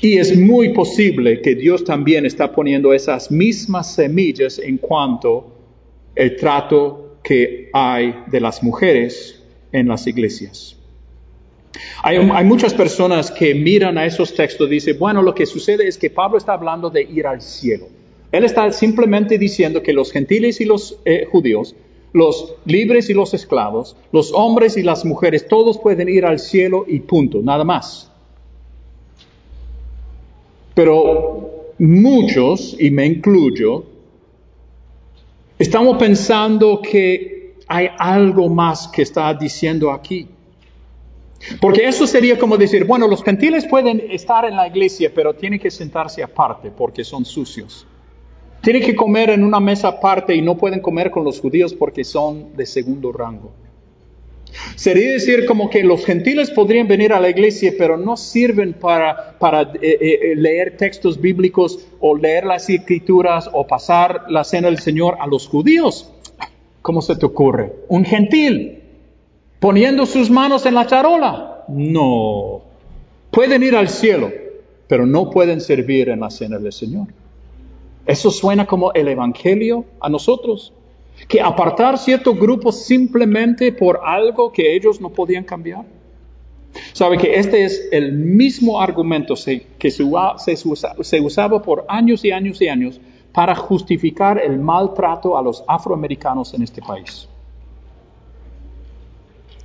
Y 0.01 0.19
es 0.19 0.37
muy 0.37 0.73
posible 0.73 1.43
que 1.43 1.55
Dios 1.55 1.85
también 1.85 2.25
está 2.25 2.53
poniendo 2.53 2.93
esas 2.93 3.31
mismas 3.31 3.95
semillas 3.95 4.59
en 4.59 4.79
cuanto 4.79 5.53
el 6.15 6.37
trato 6.37 7.19
que 7.23 7.71
hay 7.73 8.15
de 8.31 8.41
las 8.41 8.63
mujeres 8.63 9.44
en 9.75 9.89
las 9.89 10.07
iglesias. 10.07 10.77
Hay, 12.05 12.45
muchas 12.45 12.73
personas 12.73 13.31
que 13.31 13.55
miran 13.55 13.99
a 13.99 14.07
esos 14.07 14.33
textos 14.35 14.69
y 14.69 14.75
dicen, 14.75 14.97
bueno, 14.99 15.21
lo 15.21 15.35
que 15.35 15.45
sucede 15.47 15.89
es 15.89 15.99
que 15.99 16.11
Pablo 16.11 16.39
está 16.39 16.53
hablando 16.53 16.89
de 16.89 17.03
ir 17.03 17.27
al 17.27 17.43
cielo. 17.43 17.89
Él 18.31 18.45
está 18.45 18.71
simplemente 18.71 19.37
diciendo 19.37 19.83
que 19.83 19.93
los 19.93 20.13
gentiles 20.13 20.61
y 20.61 20.65
los 20.65 20.99
eh, 21.05 21.27
judíos, 21.31 21.75
los 22.13 22.55
libres 22.65 23.11
y 23.11 23.15
los 23.15 23.35
esclavos, 23.35 23.97
los 24.13 24.33
hombres 24.33 24.77
y 24.77 24.83
las 24.85 25.05
mujeres, 25.05 25.49
todos 25.49 25.79
pueden 25.79 26.09
ir 26.09 26.25
al 26.25 26.39
cielo 26.39 26.85
y 26.87 27.01
punto, 27.01 27.43
nada 27.43 27.65
más. 27.65 28.11
Pero 30.75 31.73
muchos, 31.79 32.77
y 32.79 32.93
me 32.93 33.07
incluyo, 33.07 33.85
estamos 35.59 35.97
pensando 35.99 36.81
que 36.81 37.34
hay 37.69 37.89
algo 37.99 38.49
más 38.49 38.89
que 38.89 39.03
está 39.03 39.33
diciendo 39.35 39.91
aquí. 39.91 40.29
Porque 41.61 41.87
eso 41.87 42.07
sería 42.07 42.39
como 42.39 42.57
decir, 42.57 42.85
bueno, 42.85 43.07
los 43.07 43.23
gentiles 43.23 43.67
pueden 43.67 44.03
estar 44.11 44.45
en 44.45 44.57
la 44.57 44.67
iglesia, 44.67 45.13
pero 45.15 45.35
tienen 45.35 45.59
que 45.59 45.71
sentarse 45.71 46.23
aparte 46.23 46.71
porque 46.71 47.05
son 47.05 47.25
sucios. 47.25 47.87
Tienen 48.63 48.83
que 48.83 48.97
comer 48.97 49.31
en 49.31 49.45
una 49.45 49.61
mesa 49.61 49.89
aparte 49.89 50.35
y 50.35 50.41
no 50.41 50.57
pueden 50.57 50.81
comer 50.81 51.11
con 51.11 51.23
los 51.23 51.41
judíos 51.41 51.75
porque 51.75 52.03
son 52.03 52.57
de 52.57 52.65
segundo 52.65 53.13
rango. 53.13 53.53
Sería 54.77 55.13
decir 55.13 55.47
como 55.47 55.69
que 55.69 55.83
los 55.83 56.07
gentiles 56.07 56.51
podrían 56.51 56.89
venir 56.89 57.13
a 57.13 57.21
la 57.21 57.29
iglesia, 57.29 57.73
pero 57.77 57.97
no 57.97 58.17
sirven 58.17 58.73
para, 58.73 59.35
eh, 59.83 59.99
eh, 60.01 60.19
eh, 60.23 60.37
leer 60.37 60.77
textos 60.77 61.21
bíblicos 61.21 61.87
o 62.01 62.17
leer 62.17 62.47
las 62.47 62.71
escrituras 62.71 63.51
o 63.53 63.67
pasar 63.67 64.27
la 64.29 64.45
cena 64.45 64.69
del 64.69 64.79
Señor 64.79 65.17
a 65.21 65.27
los 65.27 65.49
judíos. 65.49 66.14
¿Cómo 66.85 67.01
se 67.01 67.17
te 67.17 67.25
ocurre? 67.25 67.73
Un 67.89 68.05
gentil 68.05 68.83
poniendo 69.59 70.05
sus 70.05 70.29
manos 70.29 70.67
en 70.67 70.75
la 70.75 70.87
charola. 70.87 71.65
No. 71.67 72.61
Pueden 73.31 73.63
ir 73.63 73.75
al 73.75 73.89
cielo, 73.89 74.31
pero 74.87 75.07
no 75.07 75.31
pueden 75.31 75.63
servir 75.63 76.11
en 76.11 76.21
la 76.21 76.29
cena 76.29 76.59
del 76.59 76.75
Señor. 76.75 77.07
Eso 78.05 78.31
suena 78.31 78.67
como 78.67 78.93
el 78.93 79.09
Evangelio 79.09 79.87
a 79.99 80.11
nosotros. 80.11 80.75
Que 81.27 81.41
apartar 81.41 81.97
cierto 81.97 82.35
grupo 82.35 82.71
simplemente 82.71 83.73
por 83.73 84.01
algo 84.05 84.53
que 84.53 84.77
ellos 84.77 85.01
no 85.01 85.09
podían 85.09 85.45
cambiar. 85.45 85.87
Sabe 86.93 87.17
que 87.17 87.37
este 87.37 87.65
es 87.65 87.89
el 87.93 88.13
mismo 88.13 88.79
argumento 88.79 89.37
que 89.79 89.91
se 89.91 90.03
usaba 91.23 91.63
por 91.63 91.87
años 91.89 92.27
y 92.27 92.31
años 92.31 92.61
y 92.61 92.69
años 92.69 93.01
para 93.35 93.55
justificar 93.57 94.41
el 94.41 94.61
maltrato 94.61 95.37
a 95.37 95.43
los 95.43 95.65
afroamericanos 95.67 96.55
en 96.55 96.63
este 96.63 96.81
país. 96.81 97.29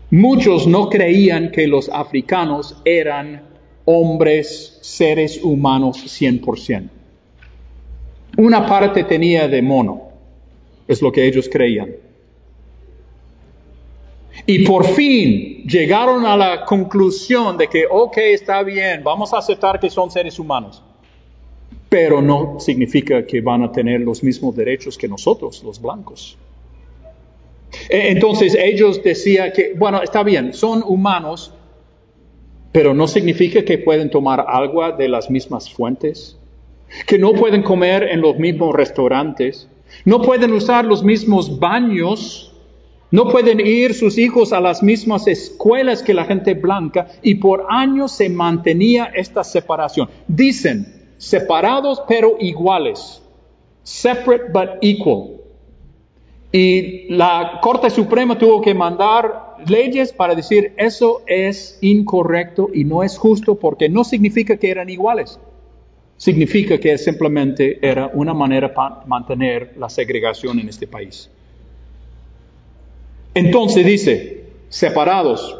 Muchos 0.09 0.65
no 0.65 0.89
creían 0.89 1.51
que 1.51 1.67
los 1.67 1.87
africanos 1.87 2.81
eran 2.83 3.43
hombres, 3.85 4.79
seres 4.81 5.39
humanos 5.43 5.97
100%. 5.97 6.89
Una 8.37 8.65
parte 8.65 9.03
tenía 9.03 9.47
de 9.47 9.61
mono, 9.61 10.09
es 10.87 11.01
lo 11.03 11.11
que 11.11 11.27
ellos 11.27 11.47
creían. 11.47 11.91
Y 14.47 14.65
por 14.65 14.85
fin 14.85 15.63
llegaron 15.65 16.25
a 16.25 16.35
la 16.35 16.65
conclusión 16.65 17.55
de 17.55 17.67
que, 17.67 17.85
ok, 17.87 18.17
está 18.17 18.63
bien, 18.63 19.03
vamos 19.03 19.31
a 19.31 19.37
aceptar 19.37 19.79
que 19.79 19.91
son 19.91 20.09
seres 20.09 20.39
humanos, 20.39 20.81
pero 21.89 22.21
no 22.21 22.59
significa 22.59 23.25
que 23.25 23.41
van 23.41 23.63
a 23.63 23.71
tener 23.71 24.01
los 24.01 24.23
mismos 24.23 24.55
derechos 24.55 24.97
que 24.97 25.07
nosotros, 25.07 25.63
los 25.63 25.81
blancos. 25.81 26.37
E, 27.89 28.11
entonces 28.11 28.55
ellos 28.55 29.01
decían 29.03 29.51
que, 29.53 29.73
bueno, 29.75 30.01
está 30.01 30.23
bien, 30.23 30.53
son 30.53 30.83
humanos, 30.85 31.51
pero 32.71 32.93
no 32.93 33.07
significa 33.07 33.65
que 33.65 33.79
pueden 33.79 34.11
tomar 34.11 34.45
agua 34.47 34.91
de 34.91 35.09
las 35.09 35.31
mismas 35.31 35.69
fuentes, 35.71 36.37
que 37.07 37.17
no 37.17 37.33
pueden 37.33 37.63
comer 37.63 38.03
en 38.03 38.21
los 38.21 38.37
mismos 38.37 38.75
restaurantes, 38.75 39.67
no 40.05 40.21
pueden 40.21 40.53
usar 40.53 40.85
los 40.85 41.03
mismos 41.03 41.59
baños, 41.59 42.53
no 43.09 43.27
pueden 43.27 43.59
ir 43.59 43.95
sus 43.95 44.19
hijos 44.19 44.53
a 44.53 44.59
las 44.59 44.83
mismas 44.83 45.27
escuelas 45.27 46.03
que 46.03 46.13
la 46.13 46.25
gente 46.25 46.53
blanca 46.53 47.07
y 47.23 47.35
por 47.35 47.65
años 47.69 48.11
se 48.11 48.29
mantenía 48.29 49.05
esta 49.05 49.43
separación. 49.43 50.09
Dicen, 50.27 50.98
separados 51.19 52.01
pero 52.07 52.37
iguales, 52.39 53.21
separate 53.83 54.45
but 54.51 54.69
equal. 54.81 55.35
Y 56.51 57.13
la 57.13 57.59
Corte 57.61 57.91
Suprema 57.91 58.35
tuvo 58.39 58.59
que 58.61 58.73
mandar 58.73 59.57
leyes 59.67 60.11
para 60.11 60.33
decir 60.33 60.73
eso 60.77 61.21
es 61.27 61.77
incorrecto 61.81 62.69
y 62.73 62.85
no 62.85 63.03
es 63.03 63.17
justo 63.17 63.55
porque 63.55 63.87
no 63.87 64.03
significa 64.03 64.57
que 64.57 64.71
eran 64.71 64.89
iguales. 64.89 65.39
Significa 66.17 66.79
que 66.79 66.97
simplemente 66.97 67.77
era 67.81 68.09
una 68.13 68.33
manera 68.33 68.73
para 68.73 69.03
mantener 69.05 69.73
la 69.77 69.89
segregación 69.89 70.59
en 70.59 70.69
este 70.69 70.87
país. 70.87 71.29
Entonces 73.35 73.85
dice, 73.85 74.45
separados, 74.69 75.57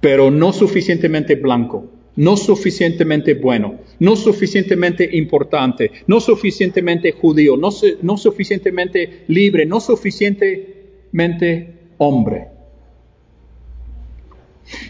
pero 0.00 0.30
no 0.30 0.52
suficientemente 0.52 1.36
blanco, 1.36 1.86
no 2.16 2.36
suficientemente 2.36 3.34
bueno, 3.34 3.76
no 3.98 4.16
suficientemente 4.16 5.08
importante, 5.16 5.90
no 6.06 6.20
suficientemente 6.20 7.12
judío, 7.12 7.56
no, 7.56 7.70
no 8.02 8.16
suficientemente 8.16 9.24
libre, 9.28 9.66
no 9.66 9.80
suficientemente 9.80 11.74
hombre. 11.98 12.48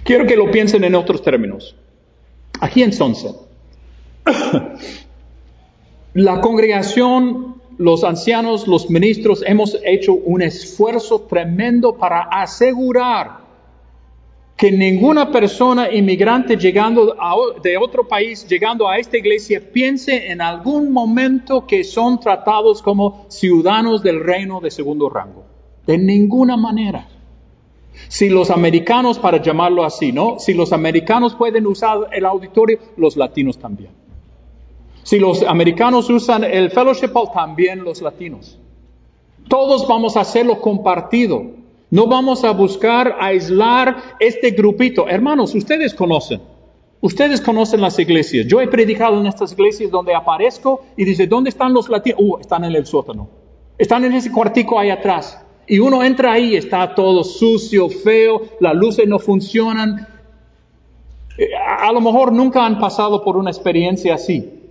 Quiero 0.05 0.27
que 0.27 0.37
lo 0.37 0.51
piensen 0.51 0.85
en 0.85 0.95
otros 0.95 1.23
términos. 1.23 1.77
Aquí 2.61 2.83
en 2.83 2.93
Sunset, 2.93 3.35
la 6.15 6.41
congregación, 6.41 7.61
los 7.77 8.05
ancianos, 8.05 8.69
los 8.69 8.89
ministros, 8.89 9.43
hemos 9.47 9.79
hecho 9.85 10.15
un 10.15 10.43
esfuerzo 10.43 11.23
tremendo 11.23 11.97
para 11.97 12.23
asegurar 12.23 13.44
que 14.57 14.71
ninguna 14.71 15.33
persona 15.33 15.93
inmigrante 15.93 16.57
llegando 16.57 17.17
de 17.63 17.77
otro 17.77 18.07
país, 18.07 18.47
llegando 18.47 18.89
a 18.89 18.99
esta 18.99 19.17
iglesia, 19.17 19.61
piense 19.73 20.31
en 20.31 20.41
algún 20.41 20.93
momento 20.93 21.67
que 21.67 21.83
son 21.83 22.21
tratados 22.21 22.81
como 22.81 23.27
ciudadanos 23.29 24.03
del 24.03 24.23
reino 24.23 24.61
de 24.61 24.71
segundo 24.71 25.09
rango. 25.09 25.45
De 25.87 25.99
ninguna 25.99 26.57
manera. 26.57 27.09
Si 28.09 28.29
los 28.29 28.51
americanos, 28.51 29.19
para 29.19 29.43
llamarlo 29.43 29.85
así, 29.85 30.13
¿no? 30.13 30.39
Si 30.39 30.55
los 30.55 30.73
americanos 30.73 31.35
pueden 31.35 31.67
usar 31.67 32.09
el 32.13 32.25
auditorio, 32.25 32.79
los 32.97 33.17
latinos 33.17 33.59
también. 33.59 33.91
Si 35.03 35.19
los 35.19 35.43
americanos 35.43 36.09
usan 36.11 36.45
el 36.45 36.71
fellowship 36.71 37.11
hall, 37.13 37.31
también 37.33 37.85
los 37.85 38.01
latinos. 38.01 38.59
Todos 39.49 39.87
vamos 39.87 40.17
a 40.17 40.21
hacerlo 40.21 40.61
compartido. 40.61 41.64
No 41.95 42.09
vamos 42.09 42.43
a 42.43 42.51
buscar 42.51 43.19
aislar 43.21 44.17
este 44.19 44.51
grupito. 44.51 45.09
Hermanos, 45.09 45.55
ustedes 45.55 45.95
conocen. 45.95 46.41
Ustedes 47.01 47.41
conocen 47.41 47.81
las 47.81 47.97
iglesias. 48.01 48.49
Yo 48.49 48.61
he 48.61 48.67
predicado 48.67 49.21
en 49.21 49.27
estas 49.27 49.53
iglesias 49.53 49.93
donde 49.93 50.13
aparezco 50.13 50.83
y 50.97 51.05
dice, 51.05 51.29
¿dónde 51.29 51.51
están 51.51 51.73
los 51.73 51.89
latinos? 51.89 52.19
Uh, 52.21 52.39
están 52.39 52.65
en 52.65 52.75
el 52.75 52.85
sótano. 52.85 53.29
Están 53.79 54.05
en 54.05 54.13
ese 54.13 54.33
cuartico 54.33 54.77
ahí 54.77 54.91
atrás. 54.91 55.41
Y 55.69 55.79
uno 55.79 56.03
entra 56.03 56.33
ahí, 56.33 56.57
está 56.57 56.97
todo 56.97 57.23
sucio, 57.23 57.89
feo, 57.89 58.43
las 58.59 58.75
luces 58.75 59.07
no 59.07 59.21
funcionan. 59.21 60.09
Eh, 61.39 61.51
a 61.55 61.93
lo 61.93 62.01
mejor 62.01 62.33
nunca 62.33 62.67
han 62.67 62.81
pasado 62.81 63.23
por 63.23 63.37
una 63.37 63.51
experiencia 63.51 64.15
así. 64.15 64.64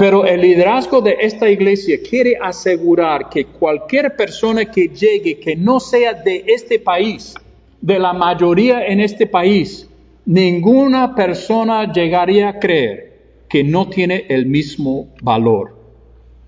Pero 0.00 0.24
el 0.24 0.40
liderazgo 0.40 1.02
de 1.02 1.18
esta 1.20 1.50
iglesia 1.50 1.98
quiere 2.02 2.34
asegurar 2.40 3.28
que 3.28 3.44
cualquier 3.44 4.16
persona 4.16 4.64
que 4.64 4.88
llegue, 4.88 5.38
que 5.38 5.54
no 5.54 5.78
sea 5.78 6.14
de 6.14 6.42
este 6.46 6.78
país, 6.78 7.34
de 7.82 7.98
la 7.98 8.14
mayoría 8.14 8.86
en 8.86 9.00
este 9.00 9.26
país, 9.26 9.90
ninguna 10.24 11.14
persona 11.14 11.92
llegaría 11.92 12.48
a 12.48 12.58
creer 12.58 13.44
que 13.46 13.62
no 13.62 13.90
tiene 13.90 14.24
el 14.30 14.46
mismo 14.46 15.08
valor. 15.20 15.76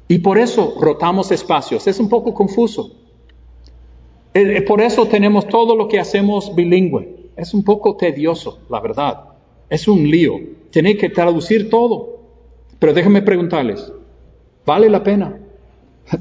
Y 0.09 0.21
por 0.21 0.39
eso 0.39 0.75
rotamos 0.81 1.31
espacios. 1.31 1.87
Es 1.87 2.01
un 2.01 2.09
poco 2.09 2.33
confuso. 2.33 2.91
Eh, 4.33 4.63
por 4.63 4.81
eso 4.81 5.05
tenemos 5.05 5.47
todo 5.47 5.77
lo 5.77 5.89
que 5.89 6.01
hacemos 6.01 6.55
bilingüe. 6.55 7.29
Es 7.37 7.53
un 7.53 7.65
poco 7.65 7.99
tedioso, 7.99 8.61
la 8.71 8.81
verdad. 8.81 9.25
Es 9.69 9.87
un 9.89 10.11
lío. 10.11 10.41
Tiene 10.71 10.97
que 10.97 11.11
traducir 11.11 11.69
todo. 11.69 12.22
Pero 12.83 12.95
déjenme 12.95 13.23
preguntarles, 13.23 13.93
¿vale 14.67 14.91
la 14.91 15.05
pena? 15.05 15.39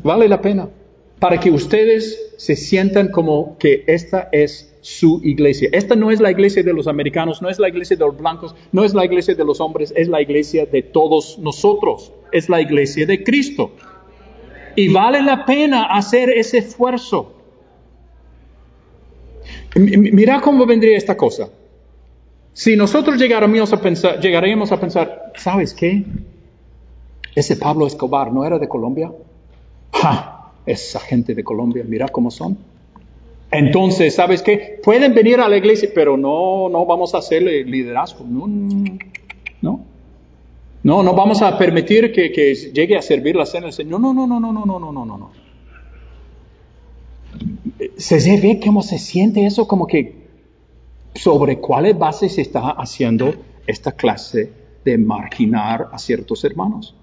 ¿Vale 0.04 0.28
la 0.28 0.42
pena? 0.42 0.70
Para 1.18 1.40
que 1.40 1.50
ustedes 1.50 2.36
se 2.38 2.56
sientan 2.56 3.08
como 3.08 3.58
que 3.58 3.84
esta 3.88 4.30
es 4.32 4.72
su 4.82 5.22
iglesia. 5.24 5.70
Esta 5.72 5.96
no 5.96 6.12
es 6.12 6.20
la 6.20 6.30
iglesia 6.30 6.62
de 6.62 6.72
los 6.72 6.86
americanos, 6.86 7.42
no 7.42 7.50
es 7.50 7.58
la 7.58 7.68
iglesia 7.68 7.98
de 7.98 8.06
los 8.06 8.16
blancos, 8.16 8.54
no 8.72 8.84
es 8.84 8.94
la 8.94 9.04
iglesia 9.04 9.34
de 9.34 9.44
los 9.44 9.60
hombres, 9.60 9.92
es 9.98 10.08
la 10.08 10.22
iglesia 10.22 10.68
de 10.68 10.84
todos 10.84 11.40
nosotros, 11.40 12.14
es 12.32 12.48
la 12.48 12.62
iglesia 12.62 13.08
de 13.08 13.24
Cristo. 13.24 13.72
Y 14.76 14.94
vale 14.94 15.24
la 15.24 15.48
pena 15.48 15.86
hacer 15.86 16.30
ese 16.30 16.60
esfuerzo. 16.60 17.42
Mira 19.74 20.42
cómo 20.42 20.68
vendría 20.68 20.96
esta 20.96 21.18
cosa. 21.18 21.50
Si 22.54 22.76
nosotros 22.76 23.18
llegaríamos 23.18 23.74
a 23.74 23.82
pensar, 23.82 24.20
llegaríamos 24.20 24.72
a 24.72 24.80
pensar, 24.80 25.32
¿sabes 25.38 25.74
qué? 25.74 26.04
Ese 27.36 27.56
Pablo 27.56 27.88
Escobar 27.88 28.32
no 28.32 28.46
era 28.46 28.60
de 28.60 28.68
Colombia. 28.68 29.12
¡Ja! 29.94 30.52
Esa 30.66 31.00
gente 31.00 31.34
de 31.34 31.44
Colombia, 31.44 31.84
mira 31.88 32.08
cómo 32.08 32.30
son. 32.30 32.58
Entonces, 33.52 34.16
¿sabes 34.16 34.42
qué? 34.42 34.80
Pueden 34.82 35.14
venir 35.14 35.40
a 35.40 35.50
la 35.50 35.58
iglesia, 35.58 35.90
pero 35.94 36.16
no, 36.16 36.70
no 36.70 36.86
vamos 36.86 37.14
a 37.14 37.18
hacerle 37.18 37.64
liderazgo. 37.66 38.26
No, 38.26 38.48
no. 39.62 39.86
No, 40.84 41.04
no 41.04 41.14
vamos 41.14 41.42
a 41.42 41.58
permitir 41.58 42.12
que, 42.12 42.56
llegue 42.74 42.98
a 42.98 43.02
servir 43.02 43.36
la 43.36 43.46
cena 43.46 43.66
del 43.66 43.74
Señor. 43.74 44.00
No, 44.00 44.14
no, 44.14 44.26
no, 44.26 44.40
no, 44.40 44.52
no, 44.52 44.66
no, 44.66 44.80
no, 44.80 44.92
no, 44.92 45.06
no, 45.06 45.18
no. 45.18 45.32
Se 47.98 48.40
ve 48.40 48.60
cómo 48.64 48.82
se 48.82 48.98
siente 48.98 49.46
eso, 49.46 49.68
como 49.68 49.86
que 49.86 50.22
sobre 51.14 51.60
cuáles 51.60 51.98
bases 51.98 52.36
se 52.36 52.42
está 52.42 52.72
haciendo 52.72 53.34
esta 53.68 53.92
clase 53.92 54.52
de 54.84 54.98
marginar 54.98 55.90
a 55.92 56.00
ciertos 56.00 56.44
hermanos. 56.44 56.96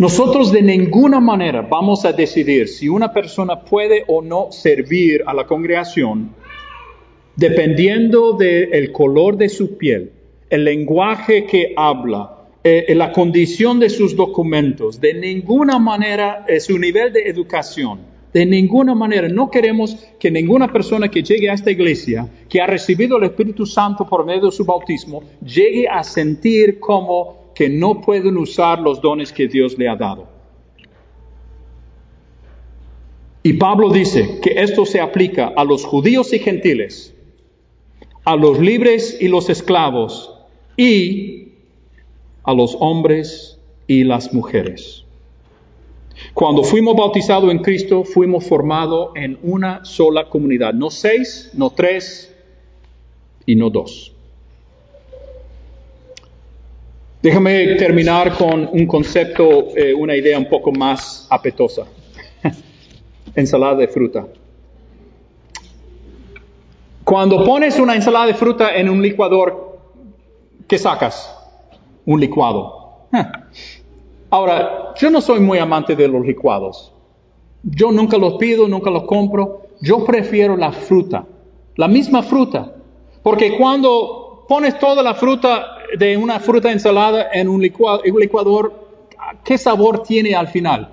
Nosotros 0.00 0.50
de 0.50 0.62
ninguna 0.62 1.20
manera 1.20 1.60
vamos 1.60 2.06
a 2.06 2.12
decidir 2.14 2.68
si 2.68 2.88
una 2.88 3.12
persona 3.12 3.60
puede 3.60 4.02
o 4.06 4.22
no 4.22 4.50
servir 4.50 5.22
a 5.26 5.34
la 5.34 5.46
congregación 5.46 6.30
dependiendo 7.36 8.32
del 8.32 8.92
color 8.92 9.36
de 9.36 9.50
su 9.50 9.76
piel, 9.76 10.10
el 10.48 10.64
lenguaje 10.64 11.44
que 11.44 11.74
habla, 11.76 12.46
eh, 12.64 12.94
la 12.94 13.12
condición 13.12 13.78
de 13.78 13.90
sus 13.90 14.16
documentos, 14.16 14.98
de 15.02 15.12
ninguna 15.12 15.78
manera 15.78 16.46
eh, 16.48 16.60
su 16.60 16.78
nivel 16.78 17.12
de 17.12 17.28
educación. 17.28 18.00
De 18.32 18.46
ninguna 18.46 18.94
manera, 18.94 19.28
no 19.28 19.50
queremos 19.50 19.96
que 20.18 20.30
ninguna 20.30 20.72
persona 20.72 21.10
que 21.10 21.22
llegue 21.22 21.50
a 21.50 21.54
esta 21.54 21.70
iglesia, 21.70 22.26
que 22.48 22.62
ha 22.62 22.66
recibido 22.66 23.18
el 23.18 23.24
Espíritu 23.24 23.66
Santo 23.66 24.06
por 24.06 24.24
medio 24.24 24.46
de 24.46 24.52
su 24.52 24.64
bautismo, 24.64 25.22
llegue 25.44 25.86
a 25.88 26.02
sentir 26.02 26.78
como 26.80 27.39
que 27.60 27.68
no 27.68 28.00
pueden 28.00 28.38
usar 28.38 28.80
los 28.80 29.02
dones 29.02 29.30
que 29.34 29.46
Dios 29.46 29.76
le 29.76 29.86
ha 29.86 29.94
dado. 29.94 30.26
Y 33.42 33.52
Pablo 33.52 33.90
dice 33.90 34.40
que 34.40 34.62
esto 34.62 34.86
se 34.86 34.98
aplica 34.98 35.52
a 35.54 35.62
los 35.64 35.84
judíos 35.84 36.32
y 36.32 36.38
gentiles, 36.38 37.14
a 38.24 38.34
los 38.34 38.58
libres 38.58 39.18
y 39.20 39.28
los 39.28 39.50
esclavos, 39.50 40.34
y 40.78 41.48
a 42.44 42.54
los 42.54 42.78
hombres 42.80 43.60
y 43.86 44.04
las 44.04 44.32
mujeres. 44.32 45.04
Cuando 46.32 46.64
fuimos 46.64 46.96
bautizados 46.96 47.50
en 47.50 47.58
Cristo, 47.58 48.04
fuimos 48.04 48.46
formados 48.46 49.10
en 49.16 49.38
una 49.42 49.84
sola 49.84 50.30
comunidad, 50.30 50.72
no 50.72 50.88
seis, 50.88 51.50
no 51.52 51.68
tres 51.68 52.34
y 53.44 53.54
no 53.54 53.68
dos. 53.68 54.09
Déjame 57.22 57.74
terminar 57.74 58.34
con 58.34 58.70
un 58.72 58.86
concepto, 58.86 59.76
eh, 59.76 59.92
una 59.92 60.16
idea 60.16 60.38
un 60.38 60.48
poco 60.48 60.72
más 60.72 61.26
apetosa. 61.28 61.84
Ensalada 63.34 63.74
de 63.74 63.88
fruta. 63.88 64.26
Cuando 67.04 67.44
pones 67.44 67.78
una 67.78 67.94
ensalada 67.94 68.26
de 68.26 68.34
fruta 68.34 68.74
en 68.74 68.88
un 68.88 69.02
licuador, 69.02 69.78
¿qué 70.66 70.78
sacas? 70.78 71.36
Un 72.06 72.20
licuado. 72.20 73.08
Ahora, 74.30 74.94
yo 74.96 75.10
no 75.10 75.20
soy 75.20 75.40
muy 75.40 75.58
amante 75.58 75.94
de 75.94 76.08
los 76.08 76.24
licuados. 76.24 76.94
Yo 77.62 77.92
nunca 77.92 78.16
los 78.16 78.34
pido, 78.34 78.66
nunca 78.66 78.90
los 78.90 79.02
compro. 79.02 79.66
Yo 79.82 80.06
prefiero 80.06 80.56
la 80.56 80.72
fruta, 80.72 81.26
la 81.76 81.86
misma 81.86 82.22
fruta. 82.22 82.72
Porque 83.22 83.58
cuando 83.58 84.46
pones 84.48 84.78
toda 84.78 85.02
la 85.02 85.14
fruta 85.14 85.79
de 85.98 86.16
una 86.16 86.40
fruta 86.40 86.70
ensalada 86.72 87.28
en 87.32 87.48
un, 87.48 87.60
licuador, 87.60 88.88
¿qué 89.44 89.58
sabor 89.58 90.02
tiene 90.02 90.34
al 90.34 90.48
final? 90.48 90.88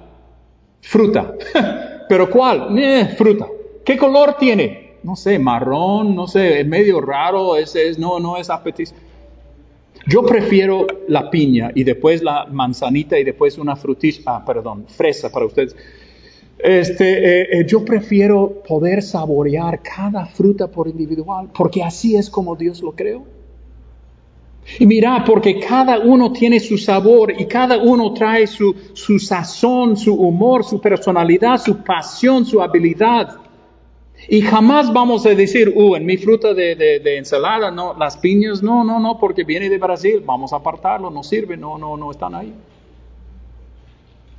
Fruta. 0.81 1.33
¿Pero 2.10 2.29
cuál? 2.29 2.77
Eh, 2.77 3.15
fruta. 3.17 3.47
¿Qué 3.83 3.97
color 3.97 4.36
tiene? 4.38 4.97
No 5.03 5.15
sé, 5.15 5.39
marrón, 5.39 6.15
no 6.15 6.27
sé, 6.27 6.62
es 6.62 6.67
medio 6.67 6.99
raro, 6.99 7.55
es, 7.55 7.75
no, 7.97 8.19
no 8.19 8.38
es 8.38 8.49
apetitoso. 8.49 8.95
Yo 10.07 10.23
prefiero 10.23 10.88
la 11.07 11.29
piña 11.29 11.71
y 11.75 11.83
después 11.83 12.23
la 12.23 12.45
manzanita 12.45 13.19
y 13.19 13.25
después 13.25 13.57
una 13.57 13.75
frutilla, 13.75 14.21
ah, 14.25 14.43
perdón, 14.45 14.86
fresa 14.88 15.29
para 15.29 15.45
ustedes. 15.45 15.75
Este, 16.60 17.41
eh, 17.41 17.47
eh, 17.51 17.65
yo 17.67 17.86
prefiero 17.86 18.63
poder 18.67 19.03
saborear 19.03 19.81
cada 19.81 20.25
fruta 20.25 20.67
por 20.67 20.88
individual, 20.88 21.49
porque 21.55 21.83
así 21.83 22.15
es 22.15 22.29
como 22.29 22.55
Dios 22.55 22.81
lo 22.81 22.93
creó. 22.93 23.37
Y 24.80 24.86
mira, 24.86 25.23
porque 25.25 25.60
cada 25.60 25.99
uno 25.99 26.32
tiene 26.32 26.60
su 26.60 26.77
sabor 26.77 27.34
y 27.39 27.45
cada 27.45 27.77
uno 27.77 28.13
trae 28.13 28.45
su, 28.45 28.75
su 28.93 29.17
sazón, 29.17 29.95
su 29.95 30.13
humor, 30.13 30.65
su 30.65 30.82
personalidad, 30.82 31.58
su 31.58 31.77
pasión, 31.84 32.45
su 32.45 32.62
habilidad. 32.62 33.38
Y 34.27 34.41
jamás 34.41 34.91
vamos 34.91 35.25
a 35.25 35.30
decir, 35.30 35.71
uh, 35.73 35.95
en 35.95 36.06
mi 36.06 36.17
fruta 36.17 36.53
de, 36.53 36.75
de, 36.75 37.17
ensalada, 37.17 37.71
no, 37.71 37.93
las 37.93 38.17
piñas, 38.17 38.62
no, 38.62 38.84
no, 38.84 38.99
no, 38.99 39.17
porque 39.17 39.43
viene 39.43 39.69
de 39.69 39.77
Brasil, 39.77 40.21
vamos 40.25 40.51
a 40.51 40.58
apartarlo, 40.58 41.10
no 41.10 41.23
sirve, 41.23 41.56
no, 41.56 41.77
no, 41.77 41.95
no 41.95 42.12
están 42.12 42.36
ahí. 42.36 42.53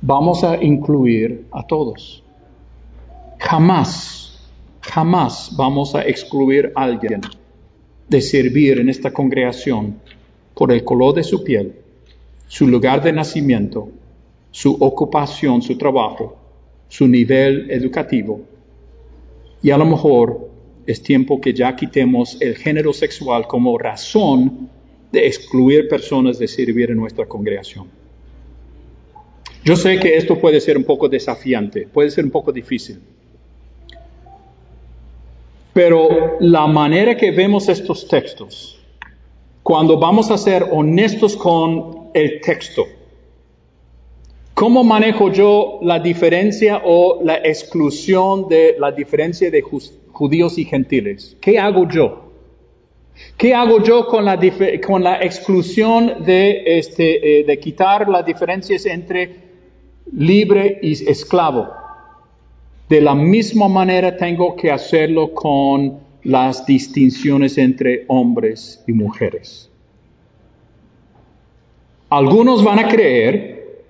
Vamos 0.01 0.43
a 0.43 0.61
incluir 0.61 1.47
a 1.51 1.65
todos. 1.65 2.23
Jamás, 3.39 4.47
jamás 4.81 5.51
vamos 5.57 5.95
a 5.95 6.03
excluir 6.03 6.71
a 6.75 6.83
alguien 6.83 7.21
de 8.07 8.21
servir 8.21 8.79
en 8.79 8.89
esta 8.89 9.11
congregación 9.11 9.99
por 10.59 10.73
el 10.73 10.83
color 10.83 11.15
de 11.15 11.23
su 11.23 11.41
piel, 11.41 11.71
su 12.45 12.67
lugar 12.67 13.01
de 13.01 13.13
nacimiento, 13.13 13.87
su 14.51 14.73
ocupación, 14.73 15.61
su 15.61 15.77
trabajo, 15.77 16.37
su 16.89 17.07
nivel 17.07 17.71
educativo. 17.71 18.41
Y 19.63 19.71
a 19.71 19.77
lo 19.77 19.85
mejor 19.85 20.49
es 20.85 21.01
tiempo 21.01 21.39
que 21.39 21.53
ya 21.53 21.73
quitemos 21.77 22.35
el 22.41 22.57
género 22.57 22.91
sexual 22.91 23.47
como 23.47 23.77
razón 23.77 24.69
de 25.13 25.27
excluir 25.27 25.87
personas 25.87 26.37
de 26.37 26.49
servir 26.49 26.91
en 26.91 26.97
nuestra 26.97 27.25
congregación. 27.25 27.87
Yo 29.63 29.77
sé 29.77 29.97
que 29.97 30.17
esto 30.17 30.37
puede 30.37 30.59
ser 30.59 30.77
un 30.77 30.83
poco 30.83 31.07
desafiante, 31.07 31.87
puede 31.87 32.11
ser 32.11 32.25
un 32.25 32.31
poco 32.31 32.51
difícil. 32.51 32.99
Pero 35.71 36.35
la 36.41 36.67
manera 36.67 37.15
que 37.15 37.31
vemos 37.31 37.69
estos 37.69 38.05
textos 38.09 38.78
cuando 39.69 39.99
vamos 39.99 40.31
a 40.31 40.37
ser 40.39 40.65
honestos 40.71 41.37
con 41.37 42.09
el 42.15 42.41
texto. 42.41 42.87
¿Cómo 44.55 44.83
manejo 44.83 45.31
yo 45.31 45.77
la 45.83 45.99
diferencia 45.99 46.81
o 46.83 47.19
la 47.23 47.35
exclusión 47.35 48.49
de 48.49 48.77
la 48.79 48.91
diferencia 48.91 49.51
de 49.51 49.61
judíos 49.61 50.57
y 50.57 50.65
gentiles? 50.65 51.37
¿Qué 51.39 51.59
hago 51.59 51.87
yo? 51.87 52.31
¿Qué 53.37 53.53
hago 53.53 53.83
yo 53.83 54.07
con 54.07 54.25
la, 54.25 54.33
exclusión 55.21 56.15
este, 56.25 57.41
eh, 57.41 57.43
de 57.43 57.59
quitar 57.59 58.09
las 58.09 58.25
diferencias 58.25 58.87
entre 58.87 59.35
libre 60.11 60.79
y 60.81 60.93
esclavo? 61.07 61.67
De 62.89 63.01
la 63.01 63.13
misma 63.13 63.67
manera 63.67 64.17
tengo 64.17 64.55
que 64.55 64.71
hacerlo 64.71 65.31
con 65.31 66.08
las 66.23 66.65
distinciones 66.65 67.57
entre 67.57 68.05
hombres 68.07 68.83
y 68.87 68.93
mujeres. 68.93 69.69
Algunos 72.09 72.63
van 72.63 72.79
a 72.79 72.87
creer 72.87 73.83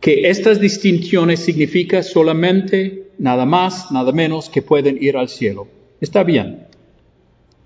que 0.00 0.28
estas 0.28 0.60
distinciones 0.60 1.40
significan 1.40 2.02
solamente 2.02 3.10
nada 3.18 3.44
más, 3.44 3.90
nada 3.92 4.12
menos 4.12 4.48
que 4.48 4.62
pueden 4.62 5.02
ir 5.02 5.16
al 5.16 5.28
cielo. 5.28 5.68
Está 6.00 6.22
bien. 6.24 6.66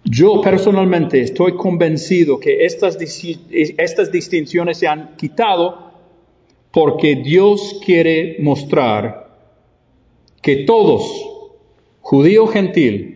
Yo 0.04 0.40
personalmente 0.42 1.20
estoy 1.20 1.56
convencido 1.56 2.38
que 2.38 2.66
estas, 2.66 2.98
estas 3.50 4.12
distinciones 4.12 4.78
se 4.78 4.86
han 4.86 5.16
quitado 5.16 5.92
porque 6.70 7.16
Dios 7.16 7.80
quiere 7.84 8.36
mostrar 8.40 9.38
que 10.42 10.56
todos, 10.64 11.04
judío 12.00 12.46
gentil, 12.48 13.13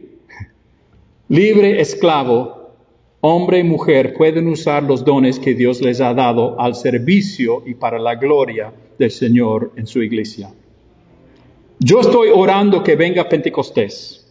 libre, 1.29 1.81
esclavo, 1.81 2.73
hombre 3.21 3.59
y 3.59 3.65
mujer 3.65 4.15
pueden 4.15 4.49
usar 4.49 4.83
los 4.83 5.05
dones 5.05 5.39
que 5.39 5.55
Dios 5.55 5.81
les 5.81 6.01
ha 6.01 6.15
dado 6.15 6.59
al 6.61 6.75
servicio 6.75 7.63
y 7.67 7.75
para 7.75 7.99
la 7.99 8.15
gloria 8.15 8.73
del 8.99 9.11
Señor 9.11 9.73
en 9.77 9.87
su 9.87 10.03
iglesia. 10.03 10.51
Yo 11.81 12.01
estoy 12.01 12.31
orando 12.35 12.83
que 12.83 12.97
venga 12.97 13.29
Pentecostés. 13.29 14.25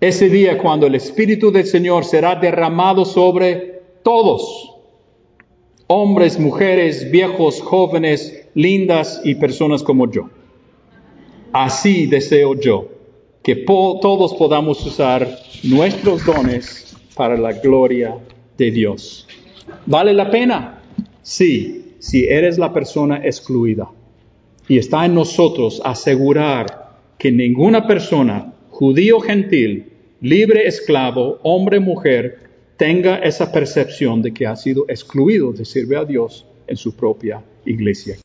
Ese 0.00 0.28
día 0.28 0.58
cuando 0.58 0.86
el 0.86 0.96
Espíritu 0.96 1.52
del 1.52 1.66
Señor 1.66 2.04
será 2.04 2.34
derramado 2.34 3.04
sobre 3.04 3.82
todos, 4.02 4.74
hombres, 5.86 6.40
mujeres, 6.40 7.08
viejos, 7.10 7.60
jóvenes, 7.60 8.48
lindas 8.54 9.20
y 9.24 9.36
personas 9.36 9.84
como 9.84 10.10
yo. 10.10 10.28
Así 11.52 12.06
deseo 12.06 12.58
yo 12.58 12.91
que 13.42 13.56
todos 13.56 14.34
podamos 14.34 14.84
usar 14.86 15.28
nuestros 15.64 16.24
dones 16.24 16.96
para 17.14 17.36
la 17.36 17.52
gloria 17.52 18.16
de 18.56 18.70
Dios. 18.70 19.26
¿Vale 19.86 20.12
la 20.12 20.30
pena? 20.30 20.82
Sí, 21.22 21.94
si 21.98 22.24
eres 22.24 22.58
la 22.58 22.72
persona 22.72 23.20
excluida. 23.24 23.88
Y 24.68 24.78
está 24.78 25.04
en 25.04 25.14
nosotros 25.14 25.82
asegurar 25.84 26.92
que 27.18 27.32
ninguna 27.32 27.86
persona, 27.86 28.54
judío 28.70 29.20
gentil, 29.20 29.92
libre 30.20 30.66
esclavo, 30.66 31.38
hombre 31.42 31.80
mujer, 31.80 32.38
tenga 32.76 33.16
esa 33.18 33.52
percepción 33.52 34.22
de 34.22 34.32
que 34.32 34.46
ha 34.46 34.56
sido 34.56 34.84
excluido 34.88 35.52
de 35.52 35.64
servir 35.64 35.98
a 35.98 36.04
Dios 36.04 36.46
en 36.66 36.76
su 36.76 36.96
propia 36.96 37.42
iglesia. 37.64 38.16